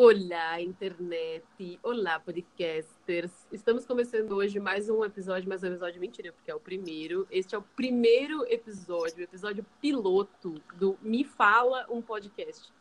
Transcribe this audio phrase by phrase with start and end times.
[0.00, 1.80] Olá, internet!
[1.82, 3.32] Olá, podcasters!
[3.50, 7.26] Estamos começando hoje mais um episódio, mais um episódio mentira, porque é o primeiro.
[7.28, 12.72] Este é o primeiro episódio, o episódio piloto do Me Fala um Podcast.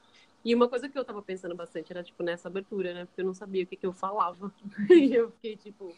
[0.46, 3.06] E uma coisa que eu tava pensando bastante era, tipo, nessa abertura, né?
[3.06, 4.54] Porque eu não sabia o que, que eu falava.
[4.88, 5.92] e eu fiquei, tipo,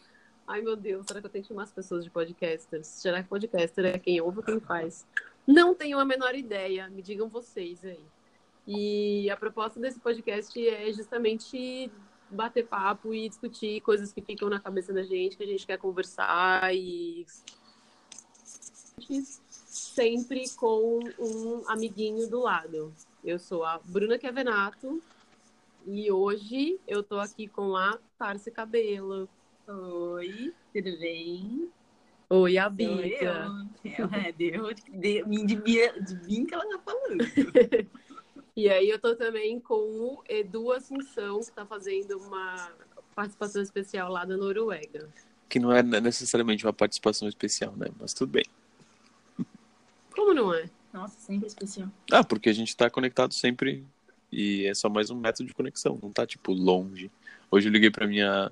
[0.46, 2.86] ai meu Deus, será que eu tenho que chamar as pessoas de podcasters?
[2.86, 5.06] Será que podcaster é quem ouve ou quem faz?
[5.46, 8.06] Não tenho a menor ideia, me digam vocês aí.
[8.72, 11.90] E a proposta desse podcast é justamente
[12.30, 15.76] bater papo e discutir coisas que ficam na cabeça da gente, que a gente quer
[15.76, 17.26] conversar e
[19.34, 22.94] sempre com um amiguinho do lado.
[23.24, 25.02] Eu sou a Bruna Kevenato
[25.84, 29.28] e hoje eu tô aqui com a Tarsi Cabelo.
[29.66, 31.68] Oi, tudo bem?
[32.28, 33.50] Oi, a Bica.
[34.24, 37.24] É, deu de, de, de, de mim que ela tá falando.
[38.56, 42.70] E aí eu tô também com o Edu Assunção, que tá fazendo uma
[43.14, 45.08] participação especial lá da Noruega.
[45.48, 47.86] Que não é necessariamente uma participação especial, né?
[47.98, 48.44] Mas tudo bem.
[50.14, 50.68] Como não é?
[50.92, 51.88] Nossa, sempre especial.
[52.10, 53.84] Ah, porque a gente tá conectado sempre
[54.30, 57.10] e é só mais um método de conexão, não tá tipo longe.
[57.50, 58.50] Hoje eu liguei pra minha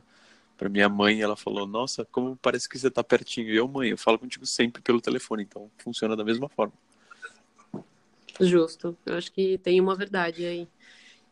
[0.57, 3.49] para minha mãe e ela falou: "Nossa, como parece que você tá pertinho".
[3.49, 6.73] E eu, mãe, eu falo contigo sempre pelo telefone, então funciona da mesma forma.
[8.41, 8.97] Justo.
[9.05, 10.69] Eu acho que tem uma verdade aí.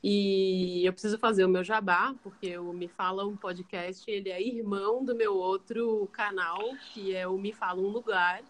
[0.03, 4.41] E eu preciso fazer o meu jabá, porque o Me Fala um podcast, ele é
[4.41, 6.61] irmão do meu outro canal,
[6.93, 8.43] que é o Me Fala um Lugar.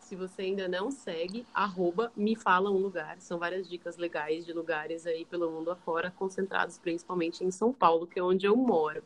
[0.00, 3.20] Se você ainda não segue, arroba Me Fala um Lugar.
[3.20, 8.06] São várias dicas legais de lugares aí pelo mundo afora, concentrados principalmente em São Paulo,
[8.06, 9.02] que é onde eu moro.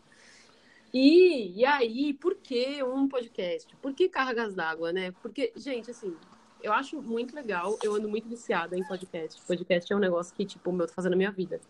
[0.93, 3.75] E, e aí, por que um podcast?
[3.77, 5.13] Por que cargas d'água, né?
[5.23, 6.17] Porque, gente, assim,
[6.63, 9.41] eu acho muito legal, eu ando muito viciada em podcast.
[9.47, 11.61] Podcast é um negócio que, tipo, eu tô fazendo na minha vida.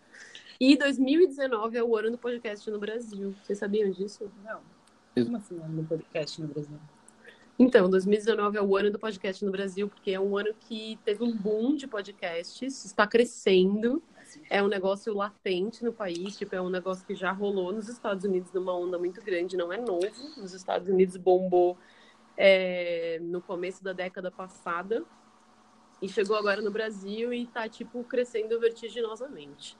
[0.58, 3.34] E 2019 é o ano do podcast no Brasil.
[3.42, 4.30] Vocês sabiam disso?
[4.44, 4.60] Não.
[5.14, 6.78] Como assim o ano do podcast no Brasil?
[7.58, 11.22] Então, 2019 é o ano do podcast no Brasil, porque é um ano que teve
[11.22, 14.02] um boom de podcasts, está crescendo,
[14.48, 18.24] é um negócio latente no país, tipo, é um negócio que já rolou nos Estados
[18.24, 20.08] Unidos numa onda muito grande, não é novo.
[20.36, 21.76] Nos Estados Unidos bombou
[22.42, 25.04] é, no começo da década passada
[26.00, 29.76] e chegou agora no Brasil e está tipo crescendo vertiginosamente.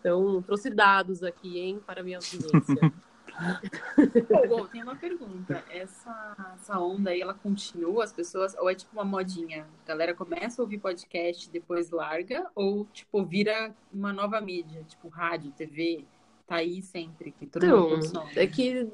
[0.00, 2.92] Então trouxe dados aqui, hein, para minha audiência.
[4.48, 5.62] Bom, tem uma pergunta.
[5.68, 9.66] Essa, essa onda aí, ela continua as pessoas ou é tipo uma modinha?
[9.84, 15.08] A galera começa a ouvir podcast, depois larga ou tipo vira uma nova mídia, tipo
[15.08, 16.06] rádio, TV,
[16.46, 18.32] tá aí sempre que todo então, mundo consome.
[18.34, 18.90] É que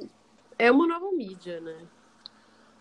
[0.58, 1.76] é uma nova mídia, né?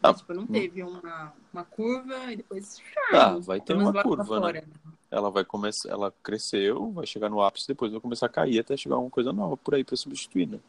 [0.04, 2.82] Ah, tipo, não teve uma, uma curva e depois.
[3.14, 4.64] Ah, vai ter uma curva, né?
[5.12, 8.76] Ela vai começar, ela cresceu, vai chegar no ápice, depois vai começar a cair até
[8.76, 10.60] chegar uma coisa nova por aí para substituir, né?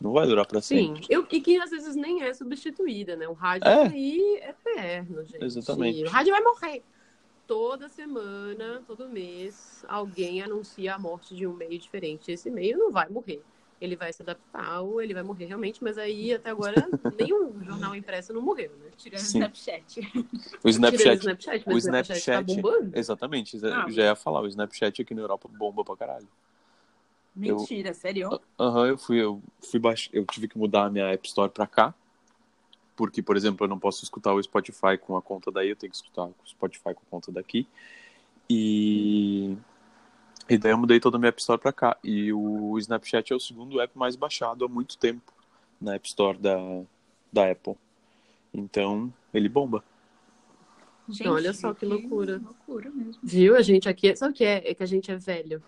[0.00, 1.02] Não vai durar para sempre.
[1.02, 3.28] Sim, eu, e que às vezes nem é substituída, né?
[3.28, 3.86] O rádio é.
[3.88, 5.44] aí é eterno, gente.
[5.44, 6.04] Exatamente.
[6.04, 6.82] O rádio vai morrer.
[7.46, 12.32] Toda semana, todo mês, alguém anuncia a morte de um meio diferente.
[12.32, 13.42] Esse meio não vai morrer
[13.84, 17.94] ele vai se adaptar ou ele vai morrer realmente, mas aí até agora nenhum jornal
[17.94, 18.90] impresso não morreu, né?
[18.96, 20.00] Tirando o Snapchat.
[20.62, 22.98] O Snapchat, o Snapchat, mas o Snapchat, Snapchat tá bombando.
[22.98, 26.28] Exatamente, ah, já ia falar, o Snapchat aqui na Europa bomba pra caralho.
[27.34, 28.40] Mentira, eu, sério?
[28.58, 30.08] Aham, uh, eu fui, eu fui baix...
[30.12, 31.92] eu tive que mudar a minha App Store pra cá.
[32.96, 35.90] Porque, por exemplo, eu não posso escutar o Spotify com a conta daí, eu tenho
[35.90, 37.66] que escutar o Spotify com a conta daqui.
[38.48, 39.56] E
[40.48, 41.96] e daí eu mudei toda a minha App Store pra cá.
[42.04, 45.32] E o Snapchat é o segundo app mais baixado há muito tempo
[45.80, 46.56] na App Store da,
[47.32, 47.76] da Apple.
[48.52, 49.82] Então, ele bomba.
[51.08, 52.40] Gente, olha só que, que loucura.
[52.42, 53.20] loucura mesmo.
[53.22, 53.56] Viu?
[53.56, 54.14] A gente aqui.
[54.16, 54.70] Sabe o que é?
[54.70, 55.62] É que a gente é velho.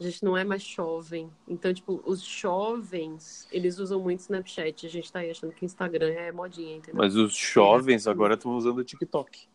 [0.00, 1.30] A gente não é mais jovem.
[1.46, 4.86] Então, tipo, os jovens, eles usam muito Snapchat.
[4.86, 7.00] A gente tá aí achando que Instagram é modinha, entendeu?
[7.00, 9.46] Mas os jovens agora estão usando o TikTok.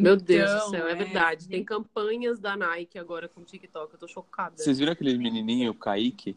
[0.00, 1.48] Meu Deus então, do céu, é, é verdade.
[1.48, 4.56] Tem campanhas da Nike agora com TikTok, eu tô chocada.
[4.56, 6.36] Vocês viram aquele menininho, o Kaique,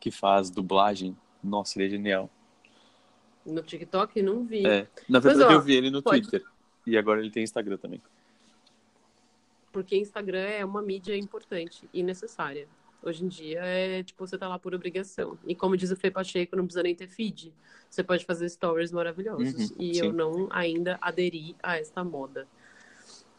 [0.00, 1.16] que faz dublagem?
[1.42, 2.30] Nossa, ele é genial.
[3.44, 4.22] No TikTok?
[4.22, 4.66] Não vi.
[4.66, 4.88] É.
[5.08, 6.22] Na verdade, Mas, ó, eu vi ele no pode...
[6.22, 6.46] Twitter.
[6.86, 8.00] E agora ele tem Instagram também.
[9.72, 12.68] Porque Instagram é uma mídia importante e necessária.
[13.02, 15.38] Hoje em dia é tipo, você tá lá por obrigação.
[15.46, 17.52] E como diz o Fê Pacheco, não precisa nem ter feed.
[17.90, 19.70] Você pode fazer stories maravilhosos.
[19.70, 20.06] Uhum, e sim.
[20.06, 22.46] eu não ainda aderi a esta moda.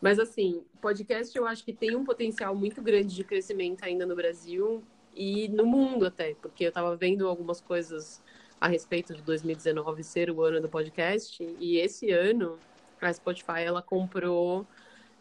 [0.02, 4.16] Mas assim, podcast eu acho que tem um potencial muito grande de crescimento ainda no
[4.16, 4.84] Brasil
[5.16, 8.22] e no mundo até, porque eu estava vendo algumas coisas
[8.60, 12.58] a respeito de 2019 ser o ano do podcast e esse ano
[13.02, 14.66] a Spotify ela comprou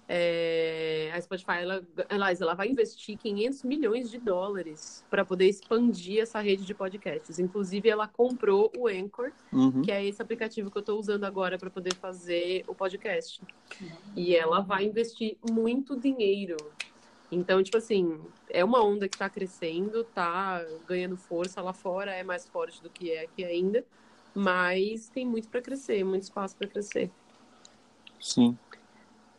[0.06, 6.21] É, a Spotify, ela, ela, ela vai investir 500 milhões de dólares para poder expandir
[6.21, 7.39] essa rede de podcasts.
[7.39, 9.83] Inclusive, ela comprou o Anchor, Uhum.
[9.83, 13.41] que é esse aplicativo que eu estou usando agora para poder fazer o podcast.
[14.15, 16.56] E ela vai investir muito dinheiro.
[17.33, 18.21] Então, tipo assim,
[18.51, 22.91] é uma onda que está crescendo, tá ganhando força lá fora, é mais forte do
[22.91, 23.85] que é aqui ainda,
[24.35, 27.11] mas tem muito para crescer, muito espaço para crescer
[28.21, 28.56] Sim.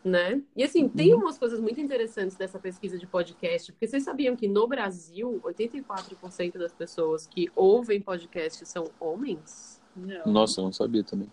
[0.06, 0.40] Né?
[0.56, 4.48] E assim, tem umas coisas muito interessantes dessa pesquisa de podcast, porque vocês sabiam que
[4.48, 9.81] no Brasil, 84% das pessoas que ouvem podcast são homens?
[9.96, 10.31] Não.
[10.31, 11.31] Nossa, eu não sabia também.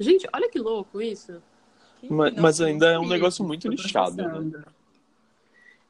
[0.00, 1.42] Gente, olha que louco isso.
[2.00, 4.62] Que Mas- mas ainda é um negócio muito nichado, né?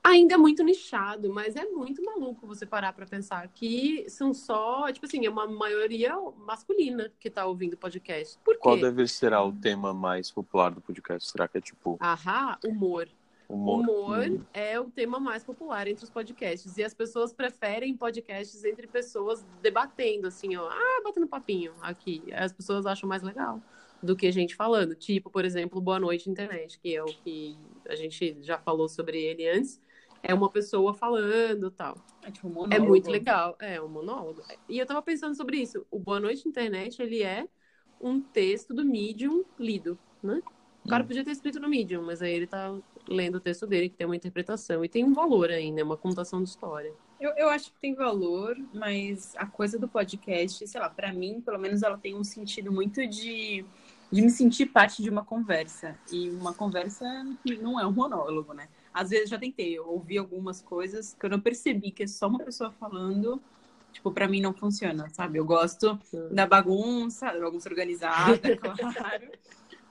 [0.08, 4.90] Ainda é muito nichado, mas é muito maluco você parar pra pensar que são só,
[4.92, 6.14] tipo assim, é uma maioria
[6.46, 8.38] masculina que tá ouvindo podcast.
[8.44, 8.60] Por quê?
[8.60, 11.28] Qual deve ser o tema mais popular do podcast?
[11.28, 13.08] Será que é tipo Ahá, humor.
[13.48, 13.80] humor?
[13.80, 14.40] Humor Hum.
[14.54, 16.76] é o tema mais popular entre os podcasts.
[16.78, 20.68] E as pessoas preferem podcasts entre pessoas debatendo, assim, ó.
[20.70, 22.22] Ah, batendo papinho aqui.
[22.32, 23.60] As pessoas acham mais legal
[24.00, 24.94] do que gente falando.
[24.94, 27.56] Tipo, por exemplo, Boa Noite Internet, que é o que
[27.88, 29.80] a gente já falou sobre ele antes.
[30.28, 31.96] É uma pessoa falando tal.
[32.22, 33.56] É tipo um É muito legal.
[33.60, 34.42] É um monólogo.
[34.68, 35.86] E eu tava pensando sobre isso.
[35.90, 37.46] O Boa Noite Internet, ele é
[38.00, 40.42] um texto do Medium lido, né?
[40.84, 41.06] O cara Hum.
[41.06, 42.76] podia ter escrito no Medium, mas aí ele tá
[43.08, 44.84] lendo o texto dele, que tem uma interpretação.
[44.84, 46.92] E tem um valor ainda, é uma contação de história.
[47.18, 51.40] Eu, eu acho que tem valor, mas a coisa do podcast, sei lá, pra mim,
[51.40, 53.64] pelo menos ela tem um sentido muito de,
[54.12, 55.98] de me sentir parte de uma conversa.
[56.12, 57.04] E uma conversa
[57.42, 58.68] que não é um monólogo, né?
[58.96, 62.28] Às vezes já tentei, eu ouvi algumas coisas que eu não percebi que é só
[62.28, 63.38] uma pessoa falando.
[63.92, 65.38] Tipo, pra mim não funciona, sabe?
[65.38, 65.98] Eu gosto
[66.32, 69.30] da bagunça, da bagunça organizada, claro.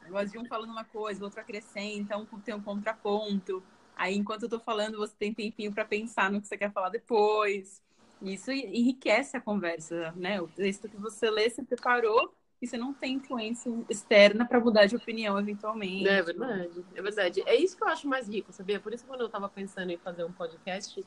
[0.07, 3.61] Eu gosto de um falando uma coisa, o outro acrescenta, um tem um contraponto.
[3.95, 6.89] Aí, enquanto eu tô falando, você tem tempinho para pensar no que você quer falar
[6.89, 7.83] depois.
[8.23, 10.41] Isso enriquece a conversa, né?
[10.41, 12.33] O texto que você lê, você preparou
[12.65, 16.07] você não tem influência externa para mudar de opinião eventualmente.
[16.07, 17.43] É verdade, é verdade.
[17.45, 18.79] É isso que eu acho mais rico, sabia?
[18.79, 21.03] Por isso, quando eu tava pensando em fazer um podcast,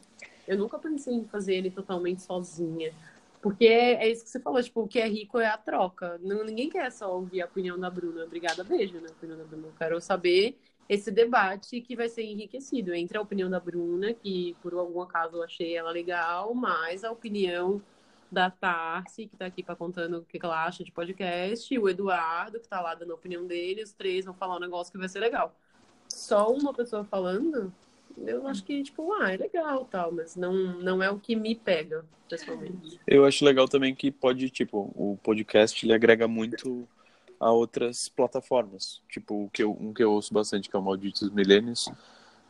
[0.46, 2.92] eu nunca pensei em fazer ele totalmente sozinha.
[3.40, 6.18] Porque é, é isso que você falou, tipo, o que é rico é a troca.
[6.22, 8.24] Não, ninguém quer só ouvir a opinião da Bruna.
[8.24, 9.08] Obrigada, beijo, né?
[9.10, 9.68] Opinião da Bruna.
[9.68, 10.58] Eu quero saber
[10.88, 15.36] esse debate que vai ser enriquecido entre a opinião da Bruna, que por algum acaso
[15.36, 17.80] eu achei ela legal, mais a opinião
[18.30, 21.88] da Tarsi, que tá aqui para contando o que ela acha de podcast, e o
[21.88, 24.98] Eduardo, que tá lá dando a opinião dele, os três vão falar um negócio que
[24.98, 25.54] vai ser legal.
[26.08, 27.72] Só uma pessoa falando,
[28.26, 31.54] eu acho que, tipo, ah, é legal tal, mas não, não é o que me
[31.54, 33.00] pega, pessoalmente.
[33.06, 36.86] Eu acho legal também que pode, tipo, o podcast ele agrega muito
[37.40, 39.00] a outras plataformas.
[39.08, 41.88] Tipo, o que eu, um que eu ouço bastante, que é o Malditos Millennials.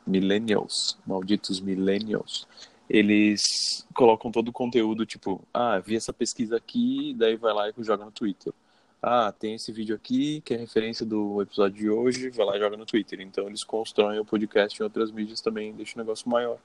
[0.06, 0.98] Millennials.
[1.06, 2.46] Malditos Millennials.
[2.88, 7.74] Eles colocam todo o conteúdo, tipo, ah, vi essa pesquisa aqui, daí vai lá e
[7.78, 8.52] joga no Twitter.
[9.00, 12.60] Ah, tem esse vídeo aqui, que é referência do episódio de hoje, vai lá e
[12.60, 13.20] joga no Twitter.
[13.20, 16.58] Então eles constroem o podcast em outras mídias também, deixa o negócio maior.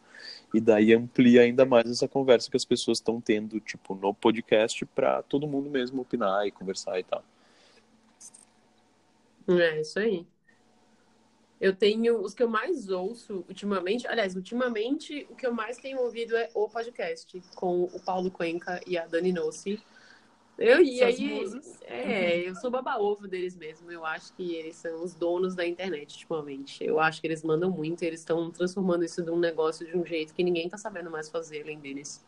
[0.54, 4.84] E daí amplia ainda mais essa conversa que as pessoas estão tendo, tipo, no podcast
[4.88, 7.24] para todo mundo mesmo opinar e conversar e tal.
[9.48, 10.25] É, isso aí.
[11.63, 15.98] Eu tenho os que eu mais ouço ultimamente, aliás, ultimamente o que eu mais tenho
[16.01, 19.82] ouvido é o podcast com o Paulo Cuenca e a Dani Nossi.
[20.58, 21.82] Eu e Suas aí, musas.
[21.84, 23.89] é, eu sou baba-ovo deles mesmo.
[23.89, 26.84] Eu acho que eles são os donos da internet ultimamente.
[26.84, 29.98] Eu acho que eles mandam muito, e eles estão transformando isso de um negócio de
[29.98, 32.25] um jeito que ninguém tá sabendo mais fazer além deles.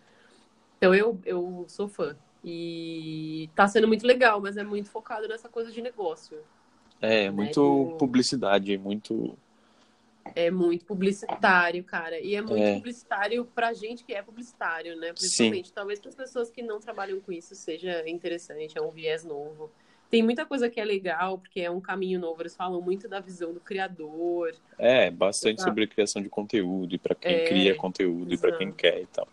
[0.77, 2.15] Então eu, eu sou fã.
[2.42, 6.38] E tá sendo muito legal, mas é muito focado nessa coisa de negócio.
[7.02, 9.38] É, muito do- publicidade, muito.
[10.36, 12.20] É muito publicitário, cara.
[12.20, 12.75] E é muito É.
[12.75, 15.14] publicitário pra gente que é publicitário, né?
[15.14, 15.72] Principalmente.
[15.72, 19.72] Talvez para as pessoas que não trabalham com isso seja interessante, é um viés novo.
[20.10, 22.42] Tem muita coisa que é legal, porque é um caminho novo.
[22.42, 24.54] Eles falam muito da visão do criador.
[24.80, 25.70] É, bastante Exato.
[25.72, 28.78] sobre criação de conteúdo e para quem É, cria conteúdo e para quem exato.
[28.82, 29.28] quer e tal.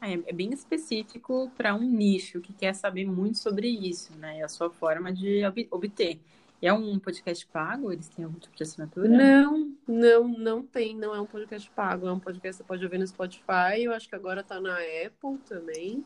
[0.00, 4.38] É, é bem específico para um nicho que quer saber muito sobre isso, né?
[4.38, 6.18] É a sua forma de ob- obter.
[6.60, 7.92] É um podcast pago?
[7.92, 9.08] Eles têm algum tipo de assinatura?
[9.08, 10.96] Não, não, não tem.
[10.96, 12.08] Não é um podcast pago.
[12.08, 13.80] É um podcast que você pode ouvir no Spotify.
[13.80, 16.04] Eu acho que agora tá na Apple também.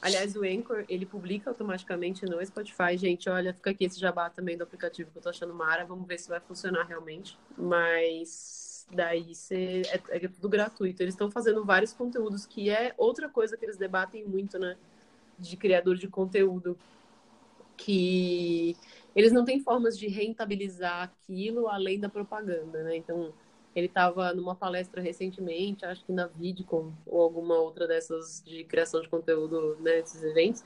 [0.00, 2.96] Aliás, o Anchor, ele publica automaticamente no Spotify.
[2.96, 5.84] Gente, olha, fica aqui esse jabá também do aplicativo que eu tô achando mara.
[5.84, 7.38] Vamos ver se vai funcionar realmente.
[7.56, 11.02] Mas daí você, é, é tudo gratuito.
[11.02, 14.76] Eles estão fazendo vários conteúdos, que é outra coisa que eles debatem muito, né?
[15.38, 16.78] De criador de conteúdo.
[17.76, 18.76] Que
[19.14, 22.96] eles não têm formas de rentabilizar aquilo além da propaganda, né?
[22.96, 23.32] Então,
[23.74, 29.00] ele estava numa palestra recentemente, acho que na Vidcom ou alguma outra dessas de criação
[29.00, 30.64] de conteúdo né, eventos,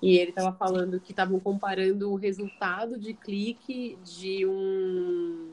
[0.00, 5.52] e ele estava falando que estavam comparando o resultado de clique de um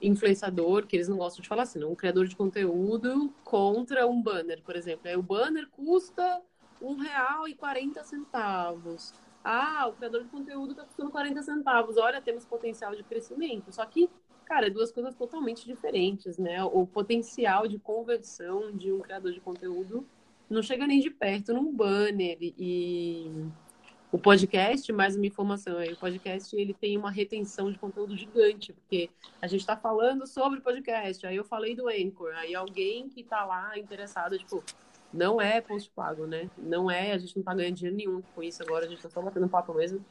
[0.00, 4.62] influenciador, que eles não gostam de falar assim, um criador de conteúdo contra um banner,
[4.62, 5.08] por exemplo.
[5.08, 6.42] Aí o banner custa
[6.80, 9.14] um real e quarenta centavos.
[9.44, 11.98] Ah, o criador de conteúdo está custando 40 centavos.
[11.98, 13.70] Olha, temos potencial de crescimento.
[13.70, 14.08] Só que,
[14.46, 16.64] cara, duas coisas totalmente diferentes, né?
[16.64, 20.06] O potencial de conversão de um criador de conteúdo
[20.48, 22.38] não chega nem de perto num banner.
[22.40, 23.46] E
[24.14, 28.72] o podcast, mais uma informação aí, o podcast ele tem uma retenção de conteúdo gigante,
[28.72, 29.10] porque
[29.42, 33.44] a gente está falando sobre podcast, aí eu falei do Anchor, aí alguém que está
[33.44, 34.62] lá interessado, tipo,
[35.14, 36.50] não é post pago, né?
[36.58, 39.08] Não é, a gente não tá ganhando dinheiro nenhum com isso agora, a gente tá
[39.08, 40.04] só batendo papo mesmo.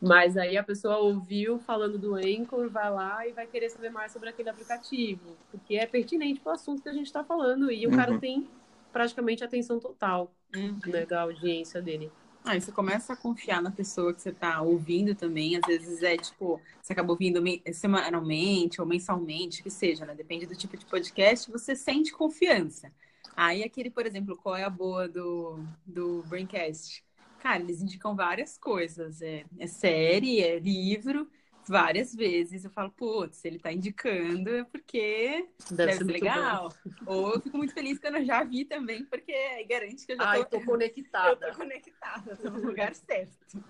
[0.00, 4.12] Mas aí a pessoa ouviu falando do Anchor, vai lá e vai querer saber mais
[4.12, 7.72] sobre aquele aplicativo, porque é pertinente para o assunto que a gente está falando.
[7.72, 7.96] E o uhum.
[7.96, 8.46] cara tem
[8.92, 10.78] praticamente atenção total uhum.
[10.86, 12.12] né, da audiência dele.
[12.44, 15.56] Aí você começa a confiar na pessoa que você está ouvindo também.
[15.56, 20.14] Às vezes é tipo, você acaba ouvindo semanalmente ou mensalmente, que seja, né?
[20.14, 22.92] Depende do tipo de podcast, você sente confiança.
[23.36, 27.04] Aí aquele, por exemplo, qual é a boa do, do Braincast?
[27.38, 29.20] Cara, eles indicam várias coisas.
[29.20, 31.28] É, é série, é livro,
[31.68, 32.64] várias vezes.
[32.64, 36.72] Eu falo, putz, ele tá indicando é porque deve, deve ser legal.
[37.02, 37.12] Bom.
[37.12, 39.34] Ou eu fico muito feliz que eu já vi também, porque
[39.68, 41.46] garante que eu já Ai, tô, tô conectada.
[41.46, 43.62] Eu tô conectada, tô no lugar certo.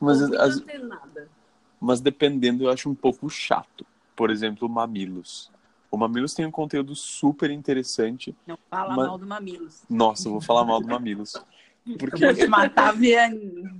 [0.00, 0.64] Mas, as...
[1.80, 3.84] Mas dependendo, eu acho um pouco chato.
[4.14, 5.50] Por exemplo, Mamilos.
[5.90, 8.36] O Mamilos tem um conteúdo super interessante.
[8.46, 9.06] Não fala mas...
[9.06, 9.82] mal do Mamilos.
[9.88, 11.34] Nossa, eu vou falar mal do Mamilos.
[11.98, 12.24] Porque...
[12.24, 13.30] Eu vou te matar via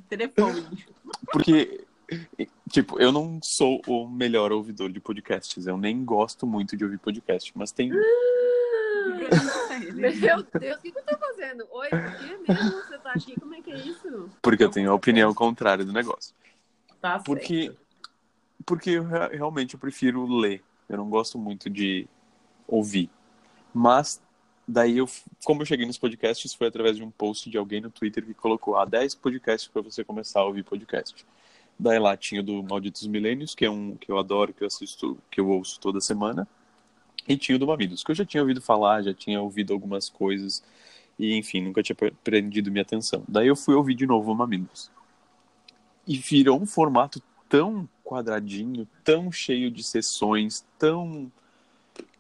[0.09, 0.67] telefone.
[1.31, 1.87] Porque
[2.71, 5.67] Tipo, eu não sou o melhor ouvidor de podcasts.
[5.67, 7.91] Eu nem gosto muito de ouvir podcast, mas tem.
[9.95, 10.43] Meu Deus,
[10.79, 11.67] o que, eu tô fazendo?
[11.71, 13.39] Oi, por que mesmo você tá aqui?
[13.39, 14.31] Como é que é isso?
[14.41, 16.35] Porque eu tenho a opinião contrária do negócio.
[17.01, 17.79] Tá porque, certo.
[18.65, 20.63] porque eu realmente eu prefiro ler.
[20.89, 22.07] Eu não gosto muito de
[22.67, 23.11] ouvir.
[23.73, 24.21] Mas
[24.67, 25.09] daí eu,
[25.45, 28.35] como eu cheguei nos podcasts, foi através de um post de alguém no Twitter que
[28.35, 31.25] colocou ah, 10 podcasts para você começar a ouvir podcast.
[31.79, 35.17] Daí lá tinha do Malditos Milênios, que é um que eu adoro, que eu assisto,
[35.31, 36.47] que eu ouço toda semana.
[37.27, 40.09] E tinha o do Mamilos, que eu já tinha ouvido falar, já tinha ouvido algumas
[40.09, 40.63] coisas.
[41.19, 43.23] E, enfim, nunca tinha prendido minha atenção.
[43.29, 44.91] Daí eu fui ouvir de novo o Mamilos.
[46.07, 51.31] E virou um formato tão quadradinho, tão cheio de sessões, tão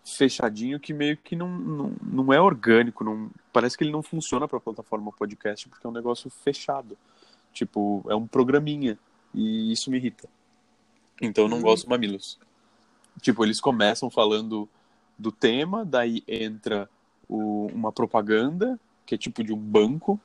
[0.04, 3.02] fechadinho que meio que não, não, não é orgânico.
[3.02, 6.96] Não, parece que ele não funciona para a plataforma podcast porque é um negócio fechado.
[7.54, 8.98] Tipo, é um programinha.
[9.34, 10.28] E isso me irrita.
[11.22, 11.62] Então eu não hum.
[11.62, 12.38] gosto de mamilos.
[13.22, 14.68] Tipo, eles começam falando
[15.18, 16.88] do tema, daí entra
[17.26, 20.20] o, uma propaganda, que é tipo de um banco,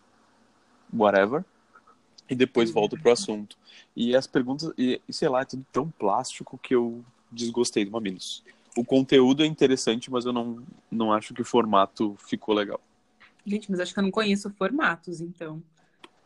[0.94, 1.44] whatever,
[2.30, 2.76] e depois uhum.
[2.76, 3.58] volta pro assunto.
[3.96, 8.44] E as perguntas, e, sei lá, é tudo tão plástico que eu desgostei do Mamilos.
[8.76, 12.82] O conteúdo é interessante, mas eu não, não acho que o formato ficou legal.
[13.46, 15.62] Gente, mas acho que eu não conheço formatos, então.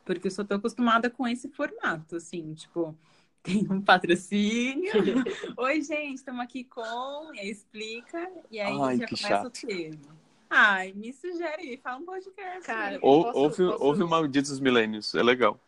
[0.05, 2.95] Porque eu só tô acostumada com esse formato, assim, tipo,
[3.43, 4.91] tem um patrocínio.
[5.57, 7.33] Oi, gente, estamos aqui com.
[7.33, 9.47] E aí explica, e aí Ai, já começa chato.
[9.47, 10.17] o tema.
[10.49, 12.65] Ai, me sugere, fala um podcast.
[12.65, 13.83] Cara, Ou, posso, ouve, posso...
[13.83, 15.59] ouve o Malditos Milênios, é legal.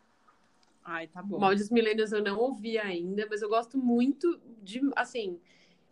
[0.91, 1.38] Ai, tá bom.
[1.38, 5.39] Malditos Milênios eu não ouvi ainda, mas eu gosto muito de, assim,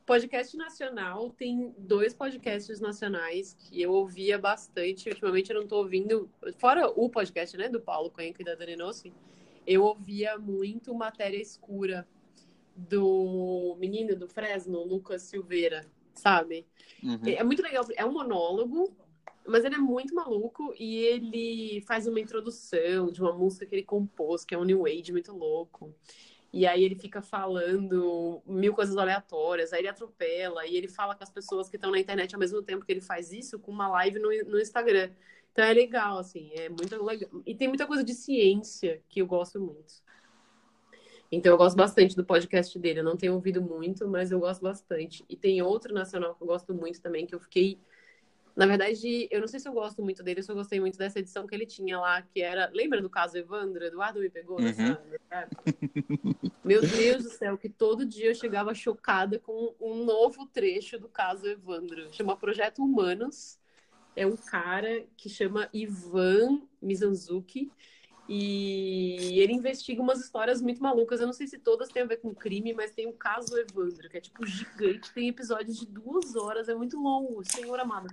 [0.08, 5.10] Podcast nacional, tem dois podcasts nacionais que eu ouvia bastante.
[5.10, 8.78] Ultimamente eu não estou ouvindo, fora o podcast, né, do Paulo Cuenca e da Dani
[8.78, 9.12] Nossi,
[9.68, 12.08] eu ouvia muito Matéria Escura
[12.74, 16.66] do menino do Fresno, Lucas Silveira, sabe?
[17.04, 17.20] Uhum.
[17.26, 18.96] É muito legal, é um monólogo,
[19.48, 23.84] mas ele é muito maluco e ele faz uma introdução de uma música que ele
[23.84, 25.96] compôs, que é um New Age muito louco.
[26.52, 31.24] E aí ele fica falando mil coisas aleatórias, aí ele atropela, e ele fala com
[31.24, 33.88] as pessoas que estão na internet ao mesmo tempo que ele faz isso com uma
[33.90, 35.12] live no, no Instagram.
[35.52, 37.30] Então é legal, assim, é muito legal.
[37.46, 40.06] E tem muita coisa de ciência que eu gosto muito.
[41.32, 43.00] Então eu gosto bastante do podcast dele.
[43.00, 45.26] Eu não tenho ouvido muito, mas eu gosto bastante.
[45.28, 47.80] E tem outro nacional que eu gosto muito também, que eu fiquei
[48.58, 51.20] na verdade, eu não sei se eu gosto muito dele, eu só gostei muito dessa
[51.20, 52.72] edição que ele tinha lá, que era.
[52.74, 53.86] Lembra do caso Evandro?
[53.86, 54.98] Eduardo me pegou uhum.
[56.66, 61.08] Meu Deus do céu, que todo dia eu chegava chocada com um novo trecho do
[61.08, 62.12] caso Evandro.
[62.12, 63.60] Chama Projeto Humanos.
[64.16, 67.72] É um cara que chama Ivan Mizanzuki.
[68.30, 71.22] E ele investiga umas histórias muito malucas.
[71.22, 74.10] Eu não sei se todas têm a ver com crime, mas tem o caso Evandro,
[74.10, 78.08] que é tipo gigante, tem episódios de duas horas, é muito longo, senhor amado.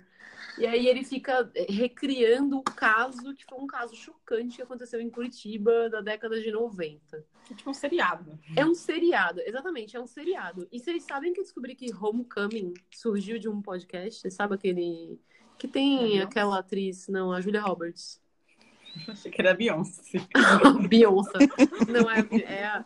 [0.57, 5.01] E aí ele fica eh, recriando o caso, que foi um caso chocante que aconteceu
[5.01, 7.25] em Curitiba da década de 90.
[7.51, 8.39] É tipo um seriado.
[8.57, 10.69] É um seriado, exatamente, é um seriado.
[10.71, 14.31] E vocês sabem que eu descobri que Homecoming surgiu de um podcast?
[14.31, 15.19] Sabe aquele.
[15.59, 18.24] Que tem aquela atriz, não, a Julia Roberts.
[19.09, 20.19] Achei que era Beyoncé.
[20.89, 21.39] Beyoncé.
[21.89, 22.85] Não, é, é a...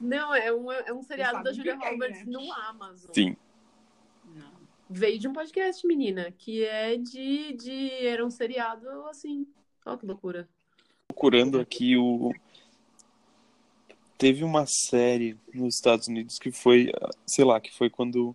[0.00, 2.32] Não, é um, é um seriado da Julia é, Roberts né?
[2.32, 3.10] no Amazon.
[3.12, 3.36] Sim.
[4.34, 4.52] Não.
[4.88, 8.06] Veio de um podcast, menina, que é de, de.
[8.06, 9.46] Era um seriado assim.
[9.84, 10.48] Olha que loucura.
[11.08, 12.32] Procurando aqui o.
[14.16, 16.90] Teve uma série nos Estados Unidos que foi,
[17.24, 18.34] sei lá, que foi quando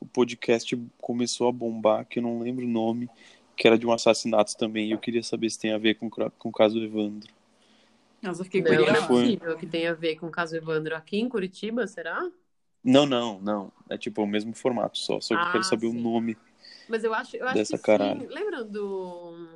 [0.00, 3.08] o podcast começou a bombar, que eu não lembro o nome,
[3.56, 4.88] que era de um assassinato também.
[4.88, 7.32] E eu queria saber se tem a ver com, com o caso Evandro.
[8.22, 9.06] Nossa, eu fiquei Não, não é curiosa.
[9.06, 9.22] Foi.
[9.22, 12.30] possível que tenha a ver com o caso Evandro aqui em Curitiba, será?
[12.82, 13.72] Não, não, não.
[13.90, 15.20] É tipo o mesmo formato só.
[15.20, 15.98] Só que eu Ah, quero saber sim.
[15.98, 16.36] o nome.
[16.88, 18.20] Mas eu acho, eu acho Dessa que caralho.
[18.20, 18.26] sim.
[18.28, 19.48] Lembra do.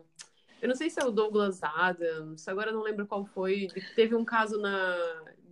[0.60, 3.68] Eu não sei se é o Douglas Adams, agora eu não lembro qual foi.
[3.94, 4.96] Teve um caso na,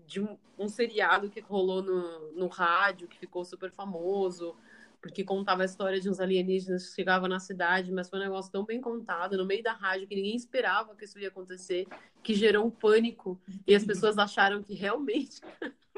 [0.07, 4.55] de um, um seriado que rolou no, no rádio, que ficou super famoso,
[5.01, 8.51] porque contava a história de uns alienígenas que chegavam na cidade, mas foi um negócio
[8.51, 11.87] tão bem contado, no meio da rádio, que ninguém esperava que isso ia acontecer,
[12.23, 15.41] que gerou um pânico, e as pessoas acharam que realmente.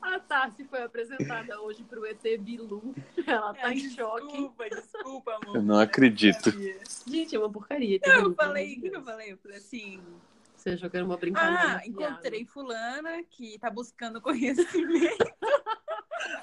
[0.00, 2.94] A Tassi foi apresentada hoje pro ET Bilu.
[3.26, 4.26] Ela tá em choque.
[4.26, 5.56] Desculpa, desculpa, amor.
[5.56, 6.50] Eu não acredito.
[7.06, 8.00] Gente, é uma porcaria.
[8.06, 9.32] Não, eu falei, o que eu falei?
[9.32, 10.00] Eu falei assim,
[10.56, 11.82] Você achou que era uma brincadeira?
[11.82, 15.24] ah, encontrei fulana que tá buscando conhecimento.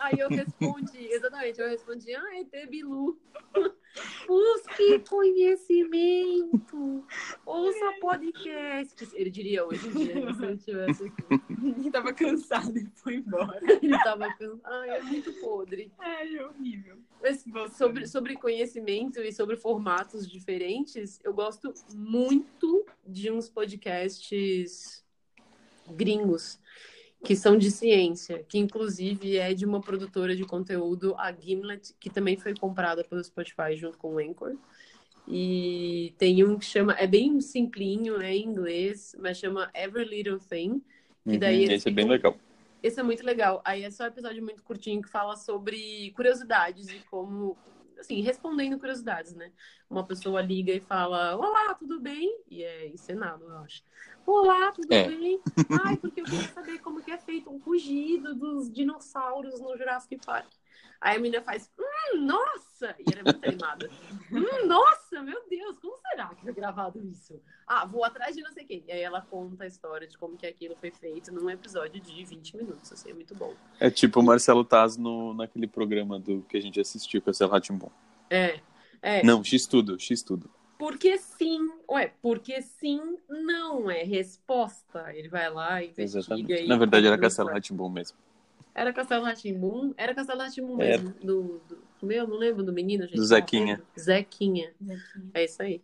[0.05, 3.17] Aí eu respondi, exatamente, eu respondi, ah, ET Bilu.
[4.27, 7.03] Busque conhecimento.
[7.43, 9.07] Ouça podcast.
[9.15, 11.23] Ele diria hoje em dia, se ele tivesse aqui.
[11.79, 13.59] Ele tava cansado e foi embora.
[13.81, 14.61] Ele tava cansado.
[14.63, 15.91] Ai, é muito podre.
[15.97, 16.97] Ai, é horrível.
[17.21, 17.43] Mas
[17.75, 25.03] sobre, sobre conhecimento e sobre formatos diferentes, eu gosto muito de uns podcasts
[25.87, 26.59] gringos
[27.25, 32.09] que são de ciência, que inclusive é de uma produtora de conteúdo, a Gimlet, que
[32.09, 34.55] também foi comprada pelo Spotify junto com o Anchor.
[35.27, 40.39] E tem um que chama, é bem simplinho, é em inglês, mas chama Every Little
[40.39, 40.83] Thing.
[41.27, 42.37] Que daí Uhum, esse é bem ficam- legal.
[42.83, 43.61] esse é muito legal.
[43.65, 47.57] Aí é só um episódio muito curtinho que fala sobre curiosidades e como,
[47.99, 49.51] assim, respondendo curiosidades, né?
[49.89, 52.39] Uma pessoa liga e fala: Olá, tudo bem?
[52.47, 53.81] E é encenado, eu acho.
[54.27, 55.07] Olá, tudo É.
[55.07, 55.39] bem?
[55.71, 60.17] Ai, porque eu queria saber como que é feito um rugido dos dinossauros no Jurassic
[60.25, 60.47] Park.
[61.01, 62.95] Aí a menina faz, hum, nossa!
[62.99, 63.89] E ela é muito animada.
[64.31, 67.39] Hum, nossa, meu Deus, como será que foi gravado isso?
[67.67, 68.83] Ah, vou atrás de não sei quem.
[68.87, 72.25] E aí ela conta a história de como que aquilo foi feito num episódio de
[72.25, 73.53] 20 minutos, assim, é muito bom.
[73.79, 77.33] É tipo o Marcelo Taz no, naquele programa do que a gente assistiu com a
[77.33, 77.91] Cel Ratimbom.
[78.29, 78.59] É,
[79.01, 79.23] é.
[79.23, 80.49] Não, X tudo, X tudo.
[80.77, 81.59] Porque sim,
[81.89, 85.13] ué, porque sim não é resposta.
[85.13, 86.63] Ele vai lá, investiga Exatamente.
[86.63, 86.67] e...
[86.67, 87.17] Na verdade era.
[87.17, 88.17] Castelo Ratimbom mesmo.
[88.73, 89.93] Era Castelo Ratimbum?
[89.95, 91.13] Era Castelo Ratimbum mesmo.
[91.23, 93.15] Do, do, meu, não lembro do menino, gente.
[93.15, 93.81] Do Zequinha.
[93.97, 94.73] Zequinha.
[95.33, 95.81] É isso aí.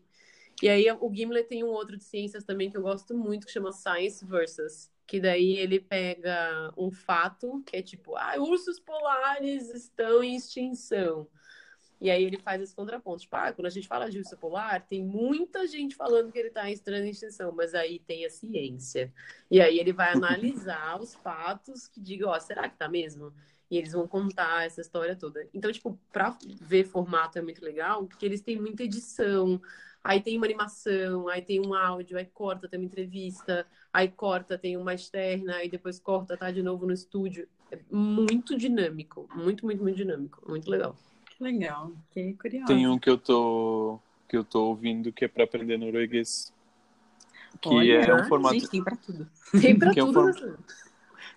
[0.62, 3.51] E aí o Gimlet tem um outro de ciências também que eu gosto muito, que
[3.51, 4.91] chama Science Versus.
[5.08, 11.27] Que daí ele pega um fato, que é tipo, ah, ursos polares estão em extinção.
[12.01, 13.21] E aí ele faz esse contraponto.
[13.21, 16.47] Tipo, ah, quando a gente fala de urso polar, tem muita gente falando que ele
[16.47, 19.13] está em extinção, mas aí tem a ciência.
[19.51, 23.31] E aí ele vai analisar os fatos que digam, ó, será que tá mesmo?
[23.69, 25.47] E eles vão contar essa história toda.
[25.53, 29.61] Então, tipo, pra ver formato é muito legal, porque eles têm muita edição,
[30.03, 34.57] aí tem uma animação, aí tem um áudio, aí corta, tem uma entrevista, aí corta,
[34.57, 37.47] tem uma externa, aí depois corta, tá de novo no estúdio.
[37.71, 40.43] É muito dinâmico, muito, muito, muito dinâmico.
[40.49, 40.97] Muito legal.
[41.41, 41.91] Que legal.
[42.10, 42.67] Fiquei curiosa.
[42.67, 43.97] Tem um que eu tô
[44.30, 46.54] que eu tô ouvindo que é pra aprender norueguês.
[47.60, 49.27] Que Olha, é um formato Gente, tem pra tudo.
[49.60, 50.34] Tem pra Que é um tudo.
[50.34, 50.54] form-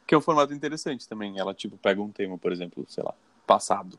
[0.06, 1.38] que é um formato interessante também.
[1.38, 3.14] Ela tipo pega um tema, por exemplo, sei lá,
[3.46, 3.98] passado.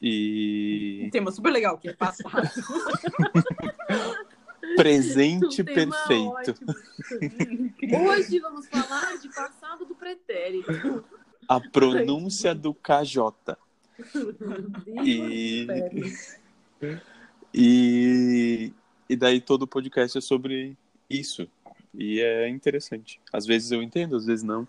[0.00, 2.48] Um E tema super legal, que é passado.
[4.76, 6.54] presente Um perfeito.
[8.06, 11.04] Hoje vamos falar de passado do pretérito.
[11.48, 13.56] A pronúncia do KJ.
[15.04, 15.66] E-.
[17.52, 18.72] E,
[19.08, 20.76] e daí todo o podcast é sobre
[21.08, 21.48] isso.
[21.94, 23.20] E é interessante.
[23.32, 24.68] Às vezes eu entendo, às vezes não.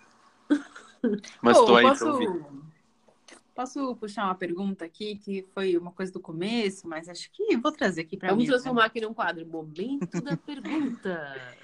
[1.42, 2.46] Mas Pô, tô aí posso, pra ouvir.
[3.54, 7.72] Posso puxar uma pergunta aqui, que foi uma coisa do começo, mas acho que vou
[7.72, 8.50] trazer aqui para Vamos mim.
[8.50, 9.46] transformar aqui num quadro.
[9.46, 11.56] Momento da pergunta.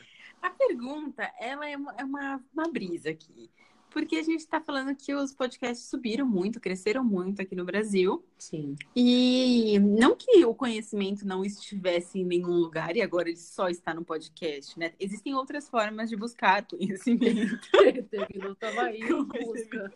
[0.41, 3.49] A pergunta, ela é uma, é uma, uma brisa aqui.
[3.95, 8.21] Porque a gente está falando que os podcasts subiram muito, cresceram muito aqui no Brasil.
[8.37, 8.75] Sim.
[8.93, 13.93] E não que o conhecimento não estivesse em nenhum lugar e agora ele só está
[13.93, 14.91] no podcast, né?
[14.99, 17.57] Existem outras formas de buscar conhecimento.
[18.11, 19.93] Teve no Tavaí em busca.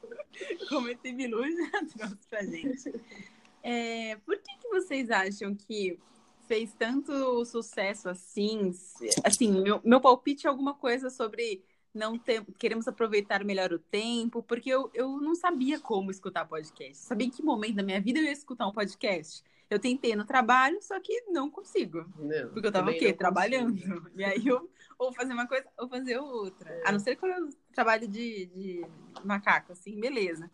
[0.69, 2.93] Como esse Bilu já trouxe pra gente.
[3.61, 5.99] É, por que, que vocês acham que
[6.47, 8.71] fez tanto sucesso assim?
[9.25, 11.61] Assim, meu, meu palpite é alguma coisa sobre
[11.93, 16.97] não ter, queremos aproveitar melhor o tempo, porque eu, eu não sabia como escutar podcast.
[16.97, 19.43] Sabia em que momento da minha vida eu ia escutar um podcast.
[19.69, 22.05] Eu tentei no trabalho, só que não consigo.
[22.17, 23.13] Não, Porque eu tava o quê?
[23.13, 23.73] Trabalhando.
[23.73, 24.09] consigo.
[24.17, 26.69] E aí eu ou fazer uma coisa ou fazer outra.
[26.69, 26.81] É.
[26.85, 28.85] A não ser quando eu trabalho de, de
[29.23, 30.51] macaco, assim, beleza.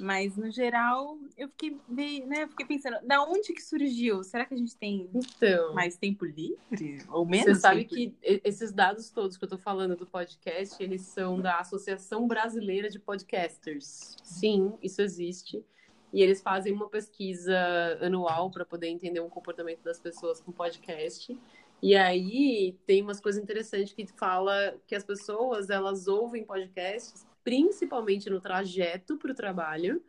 [0.00, 2.44] Mas no geral, eu fiquei meio, né?
[2.44, 4.22] eu Fiquei pensando, da onde que surgiu?
[4.24, 6.98] Será que a gente tem Então, mais tempo livre?
[7.08, 7.46] Ou menos?
[7.46, 11.40] você sabe que e- esses dados todos que eu tô falando do podcast, eles são
[11.40, 14.16] da Associação Brasileira de Podcasters.
[14.22, 15.64] Sim, isso existe.
[16.12, 17.56] E eles fazem uma pesquisa
[18.00, 21.38] anual para poder entender o comportamento das pessoas com podcast.
[21.82, 28.28] E aí tem umas coisas interessantes que fala que as pessoas elas ouvem podcasts principalmente
[28.30, 30.02] no trajeto para o trabalho.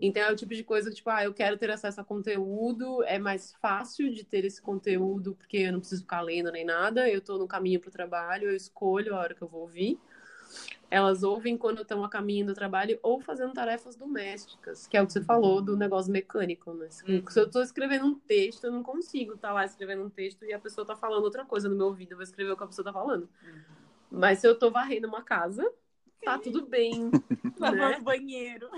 [0.00, 3.02] Então é o tipo de coisa que, tipo, ah, eu quero ter acesso a conteúdo,
[3.04, 7.08] é mais fácil de ter esse conteúdo, porque eu não preciso ficar lendo nem nada,
[7.08, 9.98] eu tô no caminho para o trabalho, eu escolho a hora que eu vou ouvir.
[10.90, 15.06] Elas ouvem quando estão a caminho do trabalho ou fazendo tarefas domésticas, que é o
[15.06, 16.88] que você falou do negócio mecânico, né?
[16.90, 17.22] Se Uhum.
[17.28, 20.52] se eu tô escrevendo um texto, eu não consigo estar lá escrevendo um texto e
[20.52, 22.66] a pessoa tá falando outra coisa no meu ouvido, eu vou escrever o que a
[22.66, 23.28] pessoa tá falando.
[24.10, 25.70] Mas se eu tô varrendo uma casa,
[26.24, 27.10] tá tudo bem.
[27.58, 27.98] Lavando né?
[27.98, 28.68] o banheiro.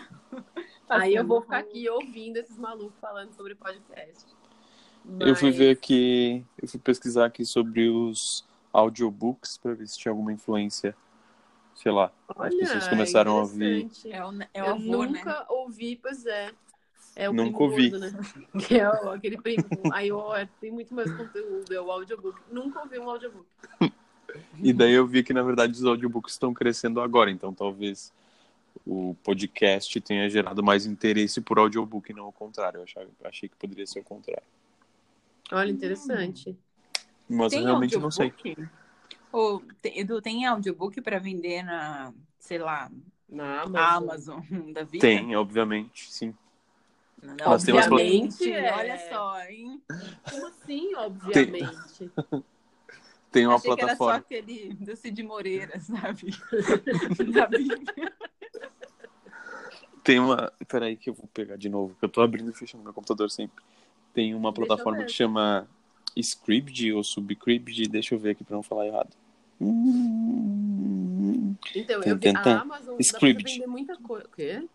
[0.88, 4.26] Aí eu vou ficar aqui ouvindo esses malucos falando sobre podcast.
[5.18, 9.98] Eu fui Mas- ver aqui, eu fui pesquisar aqui sobre os audiobooks para ver se
[9.98, 10.94] tinha alguma influência,
[11.74, 12.12] sei lá.
[12.36, 13.88] Olha, pessoas começaram a ouvir.
[14.06, 15.18] É o, é o Eu avô, né?
[15.18, 16.52] nunca ouvi, pois é.
[17.16, 17.90] É o Nunca ouvi.
[17.90, 18.12] né?
[18.68, 19.64] Que é o- aquele primo.
[19.92, 22.38] Aí ó, tem muito mais conteúdo, é o audiobook.
[22.50, 23.46] Nunca ouvi um audiobook.
[24.62, 28.12] E daí eu vi que, na verdade, os audiobooks estão crescendo agora, então talvez
[28.86, 32.78] o podcast tenha gerado mais interesse por audiobook, não o contrário.
[32.78, 34.42] Eu achava, achei que poderia ser o contrário.
[35.52, 36.56] Olha, interessante.
[37.28, 38.28] Mas eu Tem realmente não sei.
[38.30, 38.68] audiobook?
[39.32, 42.90] Ou, tem, Edu, tem audiobook para vender na, sei lá,
[43.28, 44.40] Na Amazon, Amazon.
[44.72, 45.00] da vida?
[45.00, 46.34] Tem, obviamente, sim.
[47.22, 48.72] Não, obviamente, É.
[48.72, 49.80] olha só, hein?
[50.28, 52.10] Como assim, obviamente?
[52.28, 52.42] Tem
[53.46, 54.16] uma Achei que era só plataforma.
[54.18, 56.30] aquele do Cid Moreira, sabe?
[57.32, 58.12] da Bíblia.
[60.02, 60.52] Tem uma.
[60.66, 63.30] Peraí, que eu vou pegar de novo, que eu tô abrindo e fechando meu computador
[63.30, 63.62] sempre.
[64.12, 65.68] Tem uma plataforma que chama
[66.16, 69.10] Scribd ou Subscribd, deixa eu ver aqui pra não falar errado.
[71.74, 72.52] Então, Tem, eu vi tem, tem.
[72.52, 73.52] a Amazon dá pra Script.
[73.52, 74.26] vender muita coisa.
[74.26, 74.66] O quê?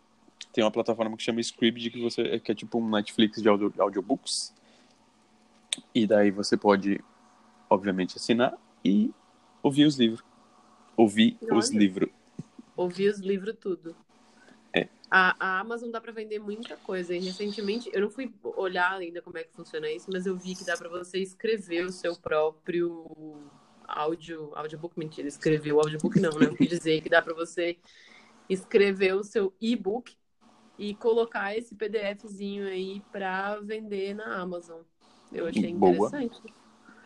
[0.53, 3.73] Tem uma plataforma que chama Scribd, que, você, que é tipo um Netflix de audio,
[3.77, 4.53] audiobooks.
[5.93, 7.01] E daí você pode,
[7.69, 9.12] obviamente, assinar e
[9.62, 10.23] ouvir os livros.
[10.95, 11.78] Ouvir os Olha.
[11.78, 12.10] livros.
[12.75, 13.95] Ouvi os livros tudo.
[14.73, 14.88] É.
[15.10, 17.15] A, a Amazon dá pra vender muita coisa.
[17.15, 20.56] E recentemente, eu não fui olhar ainda como é que funciona isso, mas eu vi
[20.56, 23.49] que dá pra você escrever o seu próprio
[23.88, 26.47] áudio, audiobook, mentira, escrever o audiobook não, né?
[26.47, 27.78] Eu quis dizer que dá pra você
[28.49, 30.15] escrever o seu e-book
[30.78, 34.82] e colocar esse PDFzinho aí pra vender na Amazon.
[35.32, 35.93] Eu achei Boa.
[35.93, 36.41] interessante.